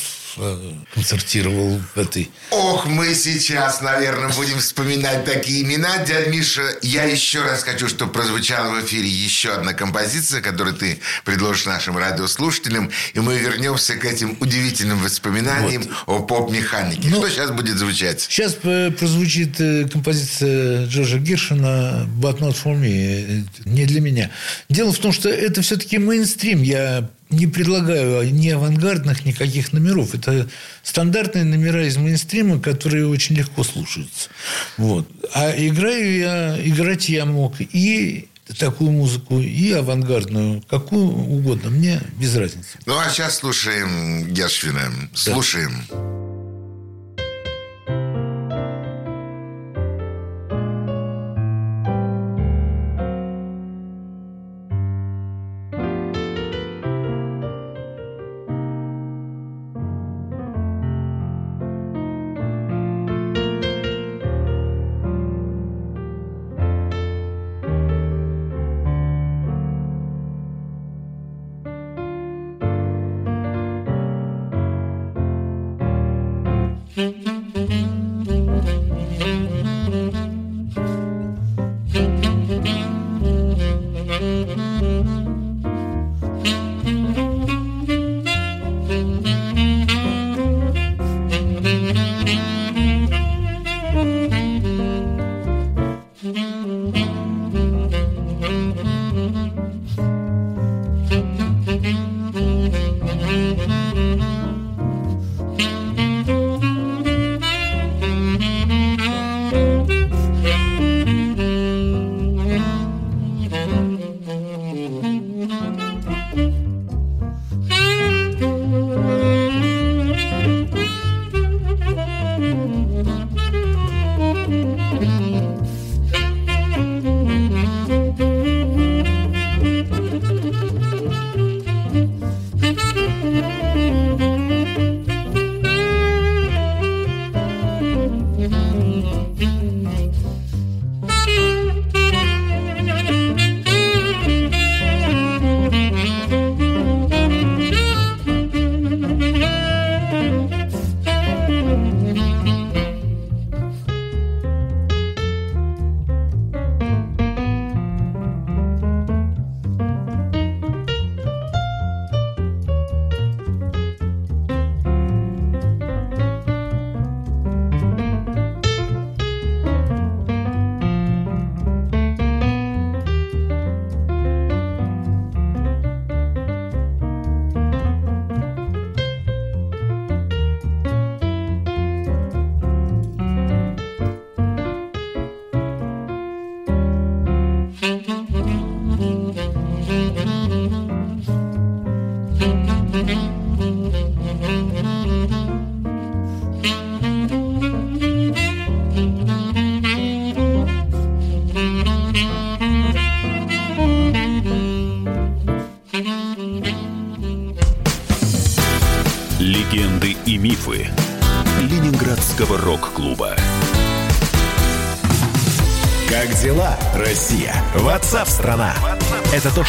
концертировал 0.93 1.79
в 1.95 1.97
этой... 1.97 2.29
Ох, 2.51 2.85
мы 2.85 3.13
сейчас, 3.15 3.81
наверное, 3.81 4.29
будем 4.33 4.59
вспоминать 4.59 5.25
такие 5.25 5.63
имена. 5.63 5.97
Дядя 5.99 6.29
Миша, 6.29 6.63
я 6.81 7.03
еще 7.03 7.41
раз 7.41 7.63
хочу, 7.63 7.87
чтобы 7.87 8.11
прозвучала 8.11 8.71
в 8.79 8.85
эфире 8.85 9.07
еще 9.07 9.53
одна 9.53 9.73
композиция, 9.73 10.41
которую 10.41 10.75
ты 10.75 10.99
предложишь 11.25 11.65
нашим 11.65 11.97
радиослушателям, 11.97 12.91
и 13.13 13.19
мы 13.19 13.37
вернемся 13.37 13.95
к 13.95 14.05
этим 14.05 14.37
удивительным 14.39 14.99
воспоминаниям 14.99 15.83
о 16.05 16.19
поп-механике. 16.19 17.07
Ну, 17.09 17.17
Что 17.17 17.29
сейчас 17.29 17.51
будет 17.51 17.77
звучать? 17.77 18.21
Сейчас 18.21 18.57
э, 18.63 18.91
прозвучит 18.91 19.59
э, 19.59 19.87
композиция 19.87 20.85
Джорджа 20.87 21.17
Гершина 21.17 22.07
«But 22.19 22.39
not 22.39 22.55
for 22.61 22.75
me». 22.79 23.43
э, 23.43 23.43
Не 23.65 23.85
для 23.85 24.01
меня. 24.01 24.31
Дело 24.69 24.91
в 24.91 24.97
том, 24.99 25.11
что 25.11 25.29
это 25.29 25.61
все-таки 25.61 25.97
мейнстрим. 25.97 26.61
Я 26.61 27.09
не 27.31 27.47
предлагаю 27.47 28.33
ни 28.33 28.49
авангардных 28.49 29.25
никаких 29.25 29.73
номеров. 29.73 30.13
Это 30.13 30.47
стандартные 30.83 31.43
номера 31.43 31.85
из 31.85 31.97
мейнстрима, 31.97 32.59
которые 32.59 33.07
очень 33.07 33.35
легко 33.35 33.63
слушаются. 33.63 34.29
Вот. 34.77 35.07
А 35.33 35.51
играю 35.51 36.17
я, 36.17 36.57
играть 36.63 37.09
я 37.09 37.25
мог 37.25 37.55
и 37.59 38.27
такую 38.57 38.91
музыку, 38.91 39.39
и 39.39 39.71
авангардную, 39.71 40.61
какую 40.69 41.07
угодно. 41.07 41.69
Мне 41.69 42.01
без 42.17 42.35
разницы. 42.35 42.77
Ну, 42.85 42.97
а 42.97 43.09
сейчас 43.09 43.37
слушаем 43.37 44.27
Гершвина. 44.27 44.91
Слушаем. 45.13 45.71
Легенды 45.71 46.30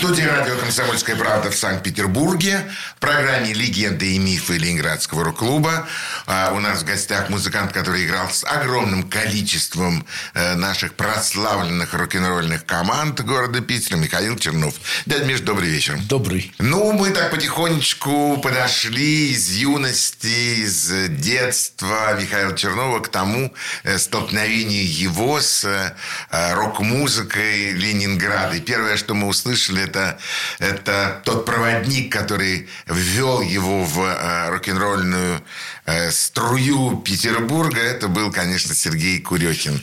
В 0.00 0.02
студии 0.02 0.22
радио 0.22 0.56
«Комсомольская 0.56 1.14
правда» 1.14 1.50
в 1.50 1.54
Санкт-Петербурге. 1.54 2.64
В 2.96 3.00
программе 3.00 3.52
«Легенды 3.52 4.14
и 4.14 4.18
мифы 4.18 4.56
Ленинградского 4.56 5.24
рок-клуба». 5.24 5.86
А 6.24 6.52
у 6.54 6.58
нас 6.58 6.80
в 6.80 6.86
гостях 6.86 7.28
музыкант, 7.28 7.74
который 7.74 8.06
играл 8.06 8.30
с 8.30 8.42
огромным 8.42 9.10
количеством 9.10 10.06
э, 10.32 10.54
наших 10.54 10.94
прославленных 10.94 11.92
рок-н-ролльных 11.92 12.64
команд 12.64 13.20
города 13.20 13.60
Питера, 13.60 13.98
Михаил 13.98 14.38
Чернов. 14.38 14.72
Дядя 15.04 15.26
Миш, 15.26 15.40
добрый 15.40 15.68
вечер. 15.68 15.98
Добрый. 16.08 16.50
Ну, 16.58 16.92
мы 16.92 17.10
так 17.10 17.30
потихонечку 17.30 18.38
подошли 18.38 19.32
из 19.32 19.50
юности, 19.50 20.62
из 20.62 21.10
детства 21.10 22.18
Михаила 22.18 22.56
Чернова 22.56 23.00
к 23.00 23.08
тому 23.08 23.52
э, 23.82 23.98
столкновению 23.98 24.90
его 24.90 25.42
с 25.42 25.62
э, 25.62 26.54
рок-музыкой 26.54 27.72
Ленинграда. 27.72 28.56
И 28.56 28.60
первое, 28.60 28.96
что 28.96 29.12
мы 29.12 29.26
услышали, 29.26 29.89
это, 29.90 30.18
это 30.58 31.20
тот 31.24 31.44
проводник, 31.44 32.12
который 32.12 32.68
ввел 32.86 33.40
его 33.40 33.84
в 33.84 34.00
э, 34.00 34.50
рок-н-ролльную 34.50 35.42
э, 35.86 36.10
струю 36.10 36.98
Петербурга. 36.98 37.80
Это 37.80 38.08
был, 38.08 38.30
конечно, 38.30 38.74
Сергей 38.74 39.20
Курехин. 39.20 39.82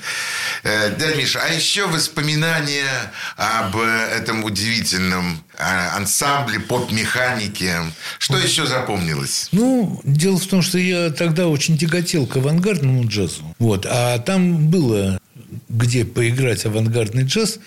Э, 0.64 0.96
дядя 0.98 1.16
Миша, 1.16 1.42
а 1.44 1.54
еще 1.54 1.88
воспоминания 1.88 3.12
об 3.36 3.76
э, 3.78 4.10
этом 4.16 4.44
удивительном 4.44 5.44
ансамбле 5.58 6.60
поп-механики. 6.60 7.74
Что 8.20 8.38
еще 8.38 8.66
запомнилось? 8.68 9.50
Ну, 9.52 10.00
дело 10.04 10.38
в 10.38 10.46
том, 10.46 10.62
что 10.62 10.78
я 10.78 11.10
тогда 11.10 11.48
очень 11.48 11.78
тяготел 11.78 12.28
к 12.28 12.38
авангардному 12.38 13.08
джазу. 13.08 13.56
Вот. 13.58 13.86
А 13.90 14.20
там 14.20 14.68
было 14.68 15.20
где 15.70 16.06
поиграть 16.06 16.66
авангардный 16.66 17.24
джаз. 17.24 17.60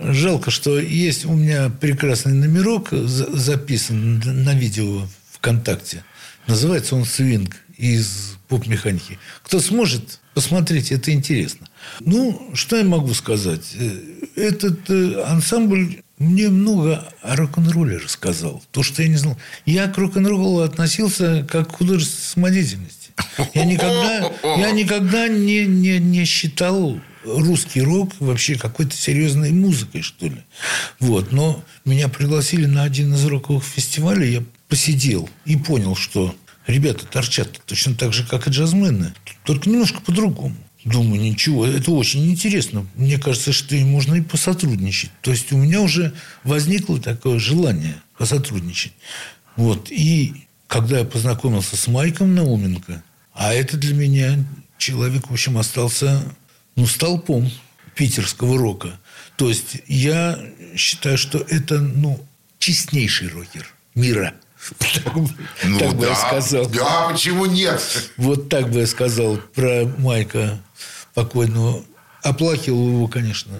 Жалко, 0.00 0.50
что 0.50 0.78
есть 0.78 1.24
у 1.24 1.32
меня 1.32 1.70
прекрасный 1.70 2.32
номерок 2.32 2.90
записан 2.92 4.22
на 4.24 4.54
видео 4.54 5.06
ВКонтакте. 5.32 6.04
Называется 6.46 6.96
он 6.96 7.04
«Свинг» 7.04 7.56
из 7.76 8.36
поп-механики. 8.48 9.18
Кто 9.42 9.60
сможет, 9.60 10.20
посмотреть, 10.34 10.92
это 10.92 11.12
интересно. 11.12 11.66
Ну, 12.00 12.50
что 12.54 12.76
я 12.76 12.84
могу 12.84 13.14
сказать? 13.14 13.74
Этот 14.36 14.88
ансамбль 15.26 16.02
мне 16.18 16.48
много 16.48 17.12
о 17.22 17.36
рок-н-ролле 17.36 17.98
рассказал. 17.98 18.62
То, 18.70 18.82
что 18.82 19.02
я 19.02 19.08
не 19.08 19.16
знал. 19.16 19.36
Я 19.66 19.86
к 19.88 19.98
рок-н-роллу 19.98 20.60
относился 20.60 21.46
как 21.48 21.68
к 21.68 21.76
художественной 21.76 22.22
самодеятельности. 22.22 23.10
Я 23.54 23.64
никогда, 23.64 24.32
я 24.42 24.70
никогда 24.70 25.28
не, 25.28 25.66
не, 25.66 25.98
не 25.98 26.24
считал 26.24 27.00
русский 27.26 27.82
рок 27.82 28.12
вообще 28.20 28.56
какой-то 28.56 28.96
серьезной 28.96 29.52
музыкой, 29.52 30.02
что 30.02 30.26
ли. 30.26 30.42
Вот. 31.00 31.32
Но 31.32 31.62
меня 31.84 32.08
пригласили 32.08 32.66
на 32.66 32.84
один 32.84 33.14
из 33.14 33.24
роковых 33.24 33.64
фестивалей, 33.64 34.32
я 34.32 34.44
посидел 34.68 35.28
и 35.44 35.56
понял, 35.56 35.96
что 35.96 36.34
ребята 36.66 37.06
торчат 37.06 37.60
точно 37.66 37.94
так 37.94 38.12
же, 38.12 38.24
как 38.24 38.46
и 38.46 38.50
джазмены, 38.50 39.14
только 39.44 39.68
немножко 39.68 40.00
по-другому. 40.00 40.56
Думаю, 40.84 41.20
ничего, 41.20 41.66
это 41.66 41.90
очень 41.90 42.30
интересно. 42.30 42.86
Мне 42.94 43.18
кажется, 43.18 43.52
что 43.52 43.74
и 43.74 43.82
можно 43.82 44.14
и 44.14 44.20
посотрудничать. 44.20 45.10
То 45.20 45.32
есть 45.32 45.50
у 45.52 45.56
меня 45.56 45.80
уже 45.80 46.12
возникло 46.44 47.00
такое 47.00 47.40
желание 47.40 47.96
посотрудничать. 48.16 48.92
Вот. 49.56 49.90
И 49.90 50.46
когда 50.68 51.00
я 51.00 51.04
познакомился 51.04 51.76
с 51.76 51.88
Майком 51.88 52.36
Науменко, 52.36 53.02
а 53.34 53.52
это 53.52 53.76
для 53.76 53.94
меня 53.94 54.44
человек, 54.78 55.28
в 55.28 55.32
общем, 55.32 55.58
остался 55.58 56.22
ну, 56.76 56.86
столпом 56.86 57.50
питерского 57.94 58.58
рока. 58.58 58.98
То 59.36 59.48
есть 59.48 59.78
я 59.86 60.38
считаю, 60.76 61.18
что 61.18 61.38
это 61.38 61.80
ну, 61.80 62.24
честнейший 62.58 63.28
рокер 63.28 63.66
мира. 63.94 64.34
Ну, 65.64 65.78
так 65.78 65.94
бы 65.94 66.02
да, 66.02 66.08
я 66.08 66.16
сказал. 66.16 66.68
Да, 66.68 67.08
почему 67.08 67.46
нет? 67.46 67.80
Вот 68.16 68.48
так 68.48 68.70
бы 68.70 68.80
я 68.80 68.86
сказал 68.86 69.36
про 69.54 69.86
Майка 69.98 70.58
покойного. 71.14 71.84
Оплакивал 72.22 72.88
его, 72.88 73.06
конечно. 73.06 73.52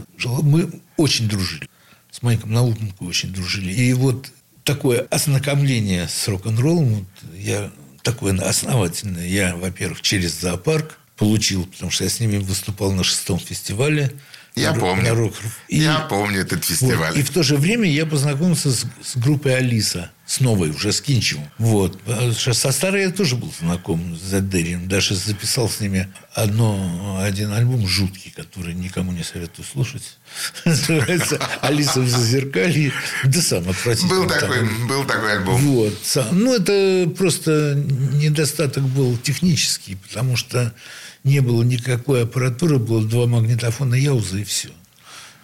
Мы 0.43 0.69
очень 0.97 1.29
дружили. 1.29 1.69
С 2.11 2.23
Майком 2.23 2.53
Науменко 2.53 3.03
очень 3.05 3.33
дружили. 3.33 3.73
И 3.73 3.93
вот 3.93 4.31
такое 4.64 5.07
ознакомление 5.11 6.09
с 6.09 6.27
рок-н-роллом, 6.27 6.95
вот 6.95 7.35
я 7.39 7.71
такое 8.03 8.37
основательное. 8.41 9.27
Я, 9.27 9.55
во-первых, 9.55 10.03
через 10.03 10.41
зоопарк 10.41 10.99
получил, 11.17 11.67
потому 11.67 11.91
что 11.91 12.05
я 12.05 12.11
с 12.11 12.21
ними 12.21 12.39
выступал 12.39 12.93
на 12.93 13.05
шестом 13.05 13.39
фестивале. 13.39 14.12
Я 14.55 14.73
на, 14.73 14.81
помню. 14.81 15.05
На 15.05 15.14
рок. 15.14 15.35
И, 15.69 15.79
я 15.79 16.01
помню 16.01 16.41
этот 16.41 16.64
фестиваль. 16.64 17.11
Вот, 17.11 17.19
и 17.19 17.23
в 17.23 17.31
то 17.31 17.43
же 17.43 17.57
время 17.57 17.91
я 17.91 18.07
познакомился 18.07 18.71
с, 18.71 18.87
с 19.03 19.17
группой 19.17 19.57
Алиса. 19.57 20.11
С 20.27 20.41
новой, 20.41 20.70
уже 20.70 20.93
с 20.93 21.01
Кинчевым. 21.01 21.49
Вот. 21.59 22.01
Со 22.37 22.72
старой 22.72 23.03
я 23.03 23.11
тоже 23.11 23.37
был 23.37 23.53
знаком 23.61 24.16
с 24.16 24.22
Задерием. 24.22 24.89
Даже 24.89 25.14
записал 25.14 25.70
с 25.70 25.79
ними 25.79 26.09
одно, 26.35 27.20
один 27.22 27.53
альбом 27.53 27.87
жуткий, 27.87 28.33
который 28.33 28.74
никому 28.74 29.12
не 29.12 29.22
советую 29.22 29.64
слушать. 29.64 30.18
Называется 30.64 31.39
«Алиса 31.61 32.01
в 32.01 32.09
зазеркалье». 32.09 32.93
Да 33.24 33.41
сам 33.41 33.68
отвратительный. 33.68 34.22
Был 34.22 34.29
такой, 34.29 34.87
был 34.89 35.05
такой 35.05 35.33
альбом. 35.39 35.61
Вот. 35.61 36.18
Ну, 36.33 36.55
это 36.55 37.09
просто 37.16 37.74
недостаток 37.77 38.83
был 38.83 39.16
технический, 39.18 39.95
потому 39.95 40.37
что 40.37 40.74
не 41.22 41.41
было 41.41 41.62
никакой 41.62 42.24
аппаратуры, 42.24 42.79
было 42.79 43.05
два 43.05 43.27
магнитофона 43.27 43.95
Яуза 43.95 44.39
и 44.39 44.45
все. 44.45 44.70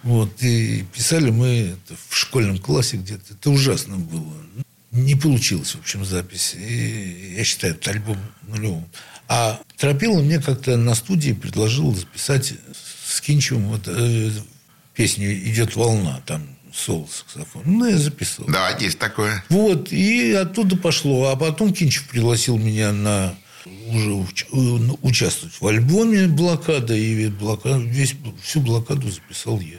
Вот, 0.02 0.42
и 0.42 0.84
писали 0.92 1.30
мы 1.30 1.76
в 2.08 2.16
школьном 2.16 2.58
классе 2.58 2.96
где-то. 2.96 3.34
Это 3.34 3.50
ужасно 3.50 3.96
было. 3.96 4.34
Не 4.92 5.14
получилось, 5.14 5.74
в 5.74 5.80
общем, 5.80 6.04
запись. 6.04 6.54
И 6.54 7.34
я 7.36 7.44
считаю, 7.44 7.72
этот 7.72 7.88
альбом 7.88 8.18
нулевым. 8.46 8.86
А 9.26 9.58
Тропила 9.78 10.20
мне 10.20 10.38
как-то 10.38 10.76
на 10.76 10.94
студии 10.94 11.32
предложил 11.32 11.94
записать 11.94 12.52
с 13.06 13.20
Кинчевым 13.22 13.68
вот, 13.68 13.82
э, 13.86 14.30
песню 14.94 15.32
«Идет 15.32 15.76
волна», 15.76 16.20
там 16.26 16.46
соло 16.74 17.06
саксофон. 17.06 17.62
Ну, 17.64 17.88
я 17.88 17.96
записал. 17.96 18.44
Да, 18.46 18.70
есть 18.78 18.98
такое. 18.98 19.42
Вот, 19.48 19.90
и 19.92 20.32
оттуда 20.32 20.76
пошло. 20.76 21.30
А 21.30 21.36
потом 21.36 21.72
Кинчев 21.72 22.06
пригласил 22.08 22.58
меня 22.58 22.92
на 22.92 23.34
уже 23.86 24.10
уч- 24.10 24.98
участвовать 25.00 25.54
в 25.58 25.66
альбоме 25.66 26.26
«Блокада», 26.26 26.94
и 26.94 27.28
блокада, 27.28 27.78
весь, 27.78 28.14
всю 28.42 28.60
блокаду 28.60 29.10
записал 29.10 29.58
я. 29.60 29.76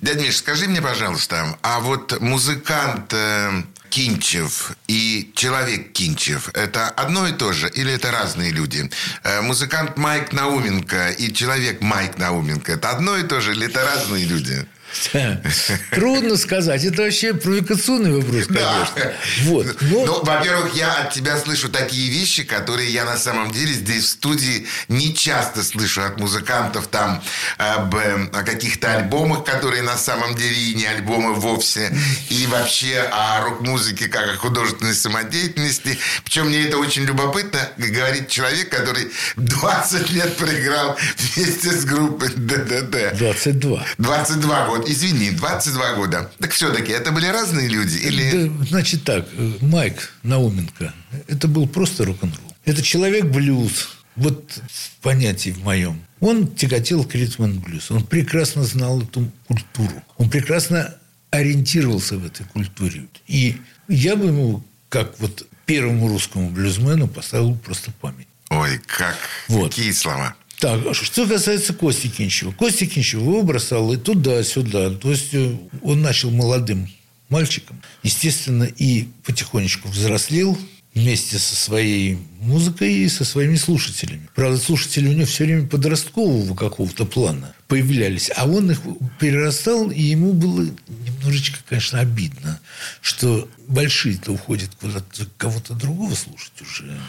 Дядя 0.00 0.22
Миш, 0.22 0.38
скажи 0.38 0.66
мне, 0.66 0.80
пожалуйста, 0.82 1.56
а 1.62 1.80
вот 1.80 2.20
музыкант 2.20 3.12
э, 3.12 3.62
Кинчев 3.90 4.72
и 4.86 5.32
человек 5.34 5.92
Кинчев– 5.92 6.48
это 6.54 6.88
одно 6.88 7.26
и 7.26 7.32
то 7.32 7.52
же 7.52 7.68
или 7.68 7.92
это 7.92 8.10
разные 8.10 8.50
люди? 8.52 8.90
Э, 9.24 9.40
музыкант 9.42 9.96
Майк 9.96 10.32
Науменко 10.32 11.10
и 11.10 11.32
человек 11.32 11.82
Майк 11.82 12.16
Науменко– 12.16 12.72
это 12.74 12.90
одно 12.90 13.16
и 13.16 13.24
то 13.24 13.40
же 13.40 13.52
или 13.52 13.66
это 13.66 13.84
разные 13.84 14.24
люди? 14.24 14.66
Трудно 15.90 16.36
сказать. 16.36 16.84
Это 16.84 17.02
вообще 17.02 17.34
провокационный 17.34 18.12
вопрос, 18.12 18.46
конечно. 18.46 18.94
Да. 18.96 19.12
Вот. 19.44 19.76
Но... 19.80 20.06
Ну, 20.06 20.24
во-первых, 20.24 20.74
я 20.74 20.92
от 20.94 21.12
тебя 21.12 21.38
слышу 21.38 21.68
такие 21.68 22.10
вещи, 22.10 22.42
которые 22.42 22.92
я 22.92 23.04
на 23.04 23.16
самом 23.16 23.50
деле 23.52 23.72
здесь 23.72 24.04
в 24.04 24.08
студии 24.08 24.66
не 24.88 25.14
часто 25.14 25.62
слышу 25.62 26.02
от 26.02 26.18
музыкантов 26.18 26.88
там 26.88 27.22
об, 27.58 27.94
о 27.94 28.42
каких-то 28.42 28.92
альбомах, 28.94 29.44
которые 29.44 29.82
на 29.82 29.96
самом 29.96 30.34
деле 30.34 30.56
и 30.56 30.74
не 30.74 30.86
альбомы 30.86 31.34
вовсе, 31.34 31.92
и 32.28 32.46
вообще 32.46 32.98
о 33.12 33.42
рок-музыке 33.44 34.08
как 34.08 34.34
о 34.34 34.36
художественной 34.36 34.94
самодеятельности. 34.94 35.98
Причем 36.24 36.48
мне 36.48 36.64
это 36.66 36.78
очень 36.78 37.04
любопытно, 37.04 37.60
говорит 37.76 38.28
человек, 38.28 38.70
который 38.70 39.10
20 39.36 40.10
лет 40.10 40.36
проиграл 40.36 40.96
вместе 41.16 41.70
с 41.70 41.84
группой 41.84 42.28
ДДТ. 42.28 43.16
22. 43.16 43.84
22 43.98 44.66
года. 44.66 44.79
Извини, 44.86 45.30
22 45.30 45.94
года. 45.94 46.30
Так 46.38 46.52
все-таки 46.52 46.92
это 46.92 47.12
были 47.12 47.26
разные 47.26 47.68
люди? 47.68 47.96
Или... 47.98 48.48
Да, 48.48 48.64
значит 48.66 49.04
так, 49.04 49.28
Майк 49.60 50.12
Науменко, 50.22 50.92
это 51.28 51.48
был 51.48 51.66
просто 51.66 52.04
рок-н-ролл. 52.04 52.54
Это 52.64 52.82
человек-блюз. 52.82 53.96
Вот 54.16 54.60
в 54.70 55.02
понятии 55.02 55.50
в 55.50 55.64
моем. 55.64 56.02
Он 56.20 56.46
тяготел 56.46 57.04
к 57.04 57.14
ритм 57.14 57.58
блюз. 57.60 57.90
Он 57.90 58.04
прекрасно 58.04 58.64
знал 58.64 59.00
эту 59.00 59.30
культуру. 59.46 60.02
Он 60.18 60.28
прекрасно 60.28 60.94
ориентировался 61.30 62.18
в 62.18 62.26
этой 62.26 62.44
культуре. 62.44 63.06
И 63.26 63.56
я 63.88 64.16
бы 64.16 64.26
ему, 64.26 64.64
как 64.88 65.18
вот 65.20 65.46
первому 65.64 66.08
русскому 66.08 66.50
блюзмену, 66.50 67.08
поставил 67.08 67.56
просто 67.56 67.92
память. 68.00 68.26
Ой, 68.50 68.80
как 68.86 69.16
вот. 69.48 69.70
какие 69.70 69.92
слова. 69.92 70.34
Так, 70.60 70.86
а 70.86 70.92
что 70.92 71.26
касается 71.26 71.72
Кости 71.72 72.08
Кинчева. 72.08 72.52
Костя 72.52 72.84
Кинчева 72.84 73.22
его 73.22 73.42
бросал 73.42 73.94
и 73.94 73.96
туда-сюда. 73.96 74.90
То 74.90 75.10
есть, 75.10 75.32
э, 75.32 75.56
он 75.82 76.02
начал 76.02 76.30
молодым 76.30 76.86
мальчиком. 77.30 77.80
Естественно, 78.02 78.64
и 78.64 79.08
потихонечку 79.24 79.88
взрослел 79.88 80.58
вместе 80.94 81.38
со 81.38 81.56
своей 81.56 82.18
музыкой 82.40 82.92
и 82.92 83.08
со 83.08 83.24
своими 83.24 83.56
слушателями. 83.56 84.28
Правда, 84.34 84.58
слушатели 84.58 85.08
у 85.08 85.12
него 85.12 85.24
все 85.24 85.44
время 85.44 85.66
подросткового 85.66 86.54
какого-то 86.54 87.06
плана 87.06 87.54
появлялись, 87.66 88.30
а 88.36 88.46
он 88.46 88.70
их 88.70 88.80
перерастал, 89.18 89.90
и 89.90 90.02
ему 90.02 90.34
было 90.34 90.66
немножечко, 90.88 91.60
конечно, 91.68 92.00
обидно, 92.00 92.60
что 93.00 93.48
большие-то 93.66 94.32
уходят 94.32 94.70
куда-то 94.78 95.26
кого-то 95.38 95.72
другого 95.72 96.14
слушать 96.14 96.60
уже 96.60 97.00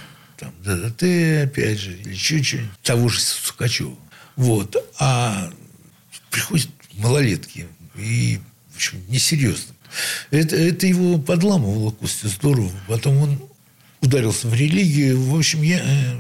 там, 0.42 0.52
ДДТ, 0.64 1.04
опять 1.44 1.80
же, 1.80 1.94
или 1.94 2.16
чуть-чуть, 2.16 2.62
того 2.82 3.10
же 3.10 3.20
Сукачева. 3.20 3.96
Вот. 4.36 4.76
А 5.00 5.52
приходят 6.32 6.70
малолетки, 6.94 7.68
и, 7.96 8.40
в 8.72 8.76
общем, 8.76 9.04
несерьезно. 9.08 9.76
Это, 10.32 10.56
это 10.56 10.88
его 10.88 11.20
подламывало 11.20 11.92
Костя 11.92 12.28
здорово. 12.28 12.72
Потом 12.88 13.18
он 13.18 13.42
ударился 14.02 14.48
в 14.48 14.54
религию. 14.56 15.22
В 15.22 15.38
общем, 15.38 15.62
я 15.62 15.80
э, 15.80 16.16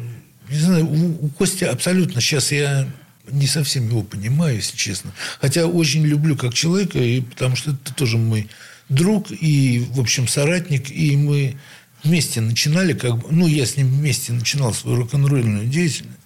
не 0.50 0.60
знаю, 0.60 0.86
у, 0.86 1.26
у 1.26 1.30
Кости 1.30 1.64
абсолютно 1.64 2.22
сейчас 2.22 2.52
я 2.52 2.88
не 3.28 3.48
совсем 3.48 3.88
его 3.88 4.04
понимаю, 4.04 4.58
если 4.58 4.78
честно. 4.78 5.14
Хотя 5.40 5.66
очень 5.66 6.06
люблю 6.06 6.36
как 6.36 6.54
человека, 6.54 7.00
и 7.00 7.22
потому 7.22 7.56
что 7.56 7.72
это 7.72 7.94
тоже 7.96 8.18
мой 8.18 8.50
друг 8.90 9.32
и, 9.32 9.88
в 9.90 10.00
общем, 10.00 10.28
соратник, 10.28 10.92
и 10.92 11.16
мы 11.16 11.58
вместе 12.04 12.42
начинали, 12.42 12.94
как 12.94 13.18
бы, 13.18 13.28
ну, 13.32 13.48
я 13.48 13.66
с 13.66 13.78
ним 13.78 13.88
вместе 13.88 14.34
начинал 14.34 14.74
свою 14.74 14.98
рок-н-ролльную 14.98 15.68
деятельность. 15.68 16.18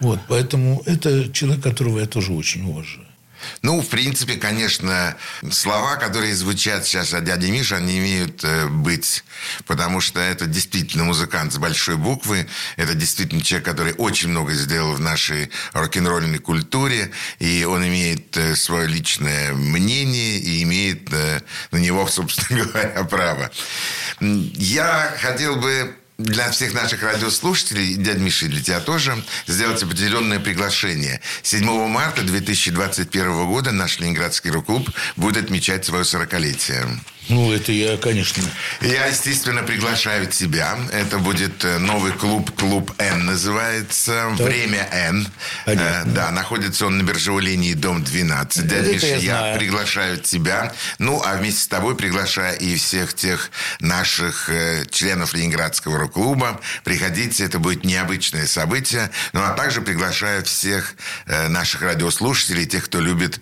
Вот, 0.00 0.20
поэтому 0.28 0.82
это 0.86 1.32
человек, 1.32 1.62
которого 1.62 2.00
я 2.00 2.06
тоже 2.06 2.32
очень 2.32 2.68
уважаю. 2.68 3.03
Ну, 3.62 3.80
в 3.80 3.88
принципе, 3.88 4.36
конечно, 4.36 5.16
слова, 5.50 5.96
которые 5.96 6.34
звучат 6.34 6.84
сейчас 6.84 7.14
от 7.14 7.24
дяди 7.24 7.50
Миши, 7.50 7.74
они 7.74 7.98
имеют 7.98 8.44
э, 8.44 8.66
быть. 8.66 9.24
Потому 9.66 10.00
что 10.00 10.20
это 10.20 10.46
действительно 10.46 11.04
музыкант 11.04 11.52
с 11.52 11.58
большой 11.58 11.96
буквы. 11.96 12.46
Это 12.76 12.94
действительно 12.94 13.42
человек, 13.42 13.66
который 13.66 13.94
очень 13.94 14.28
много 14.28 14.52
сделал 14.54 14.94
в 14.94 15.00
нашей 15.00 15.50
рок-н-ролльной 15.72 16.38
культуре. 16.38 17.10
И 17.38 17.64
он 17.64 17.86
имеет 17.86 18.36
э, 18.36 18.56
свое 18.56 18.86
личное 18.86 19.52
мнение 19.52 20.38
и 20.38 20.62
имеет 20.62 21.12
э, 21.12 21.40
на 21.70 21.78
него, 21.78 22.06
собственно 22.08 22.64
говоря, 22.64 23.04
право. 23.04 23.50
Я 24.20 25.14
хотел 25.20 25.56
бы 25.56 25.94
для 26.18 26.50
всех 26.50 26.74
наших 26.74 27.02
радиослушателей, 27.02 27.94
дядя 27.96 28.20
Миша, 28.20 28.46
для 28.46 28.62
тебя 28.62 28.80
тоже, 28.80 29.22
сделать 29.46 29.82
определенное 29.82 30.38
приглашение. 30.38 31.20
7 31.42 31.88
марта 31.88 32.22
2021 32.22 33.46
года 33.46 33.72
наш 33.72 33.98
Ленинградский 33.98 34.50
рок-клуб 34.50 34.88
будет 35.16 35.44
отмечать 35.44 35.84
свое 35.84 36.04
40-летие. 36.04 36.86
Ну, 37.28 37.52
это 37.52 37.72
я, 37.72 37.96
конечно. 37.96 38.42
Я, 38.82 39.06
естественно, 39.06 39.62
приглашаю 39.62 40.26
тебя. 40.26 40.76
Это 40.92 41.18
будет 41.18 41.64
э, 41.64 41.78
новый 41.78 42.12
клуб, 42.12 42.50
клуб 42.50 42.92
Н 42.98 43.24
называется. 43.24 44.34
Так. 44.36 44.46
Время 44.46 44.86
Н. 44.92 45.26
Понятно. 45.64 46.10
Э, 46.10 46.14
да, 46.14 46.30
находится 46.30 46.86
он 46.86 46.98
на 46.98 47.02
биржевой 47.02 47.42
линии, 47.42 47.72
дом 47.72 48.04
12. 48.04 48.66
Дядя 48.66 48.92
Миша, 48.92 49.06
я, 49.06 49.52
я 49.52 49.56
приглашаю 49.56 50.18
тебя. 50.18 50.74
Ну, 50.98 51.22
а 51.24 51.36
вместе 51.36 51.62
с 51.62 51.66
тобой 51.66 51.96
приглашаю 51.96 52.58
и 52.58 52.76
всех 52.76 53.14
тех 53.14 53.50
наших 53.80 54.50
э, 54.50 54.84
членов 54.90 55.32
Ленинградского 55.32 55.98
рок-клуба. 55.98 56.60
Приходите, 56.84 57.44
это 57.44 57.58
будет 57.58 57.84
необычное 57.84 58.46
событие. 58.46 59.10
Ну, 59.32 59.40
а 59.42 59.52
также 59.54 59.80
приглашаю 59.80 60.44
всех 60.44 60.94
наших 61.26 61.82
радиослушателей, 61.82 62.66
тех, 62.66 62.84
кто 62.84 63.00
любит 63.00 63.40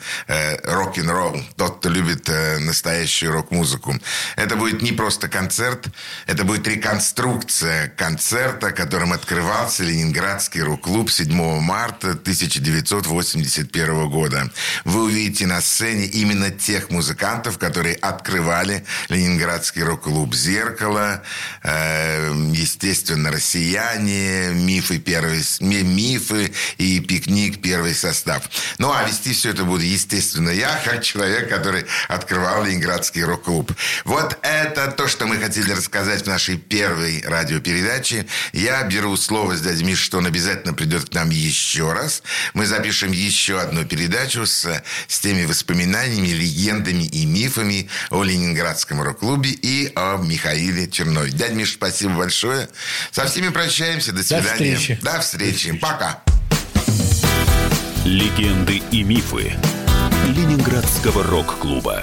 рок-н-ролл, 0.64 1.43
тот, 1.57 1.78
кто 1.78 1.89
любит 1.89 2.28
настоящую 2.61 3.33
рок-музыку 3.33 3.71
музыку. 3.72 3.94
Это 4.36 4.56
будет 4.56 4.82
не 4.82 4.92
просто 4.92 5.28
концерт, 5.28 5.86
это 6.26 6.44
будет 6.44 6.66
реконструкция 6.68 7.88
концерта, 7.88 8.72
которым 8.72 9.12
открывался 9.12 9.84
Ленинградский 9.84 10.62
рок-клуб 10.62 11.10
7 11.10 11.60
марта 11.60 12.10
1981 12.10 14.10
года. 14.10 14.50
Вы 14.84 15.04
увидите 15.04 15.46
на 15.46 15.60
сцене 15.60 16.04
именно 16.04 16.50
тех 16.50 16.90
музыкантов, 16.90 17.58
которые 17.58 17.96
открывали 17.96 18.84
Ленинградский 19.08 19.82
рок-клуб 19.82 20.34
«Зеркало», 20.34 21.22
э, 21.62 22.32
естественно, 22.52 23.30
«Россияне», 23.30 24.50
«Мифы», 24.52 24.98
первый, 24.98 25.42
«Мифы» 25.60 26.52
и 26.78 27.00
«Пикник», 27.00 27.62
первый 27.62 27.94
состав. 27.94 28.42
Ну, 28.78 28.92
а 28.92 29.04
вести 29.04 29.32
все 29.32 29.50
это 29.50 29.64
буду, 29.64 29.82
естественно, 29.82 30.50
я, 30.50 30.80
как 30.84 31.02
человек, 31.12 31.48
который 31.48 31.86
открывал 32.08 32.64
Ленинградский 32.64 33.22
рок-клуб 33.22 33.61
рок-клуб. 33.62 33.76
Вот 34.04 34.38
это 34.42 34.90
то, 34.90 35.08
что 35.08 35.26
мы 35.26 35.36
хотели 35.38 35.72
рассказать 35.72 36.22
в 36.22 36.26
нашей 36.26 36.56
первой 36.56 37.22
радиопередаче. 37.26 38.26
Я 38.52 38.82
беру 38.84 39.16
слово 39.16 39.56
с 39.56 39.60
дядей 39.60 39.84
Мишей, 39.84 40.04
что 40.04 40.18
он 40.18 40.26
обязательно 40.26 40.74
придет 40.74 41.10
к 41.10 41.14
нам 41.14 41.30
еще 41.30 41.92
раз. 41.92 42.22
Мы 42.54 42.66
запишем 42.66 43.12
еще 43.12 43.60
одну 43.60 43.84
передачу 43.84 44.46
с, 44.46 44.82
с 45.08 45.20
теми 45.20 45.44
воспоминаниями, 45.44 46.28
легендами 46.28 47.04
и 47.04 47.26
мифами 47.26 47.88
о 48.10 48.22
Ленинградском 48.22 49.02
рок-клубе 49.02 49.50
и 49.50 49.92
о 49.94 50.16
Михаиле 50.16 50.88
Чернове. 50.88 51.30
Дядя 51.30 51.54
Миша, 51.54 51.74
спасибо 51.74 52.14
большое. 52.14 52.68
Со 53.10 53.26
всеми 53.26 53.48
прощаемся. 53.48 54.12
До 54.12 54.22
свидания. 54.22 54.42
До 54.42 54.50
встречи. 54.52 54.98
До 55.02 55.20
встречи. 55.20 55.72
Пока. 55.78 56.22
Легенды 58.04 58.82
и 58.90 59.04
мифы 59.04 59.52
Ленинградского 60.26 61.22
рок-клуба. 61.24 62.02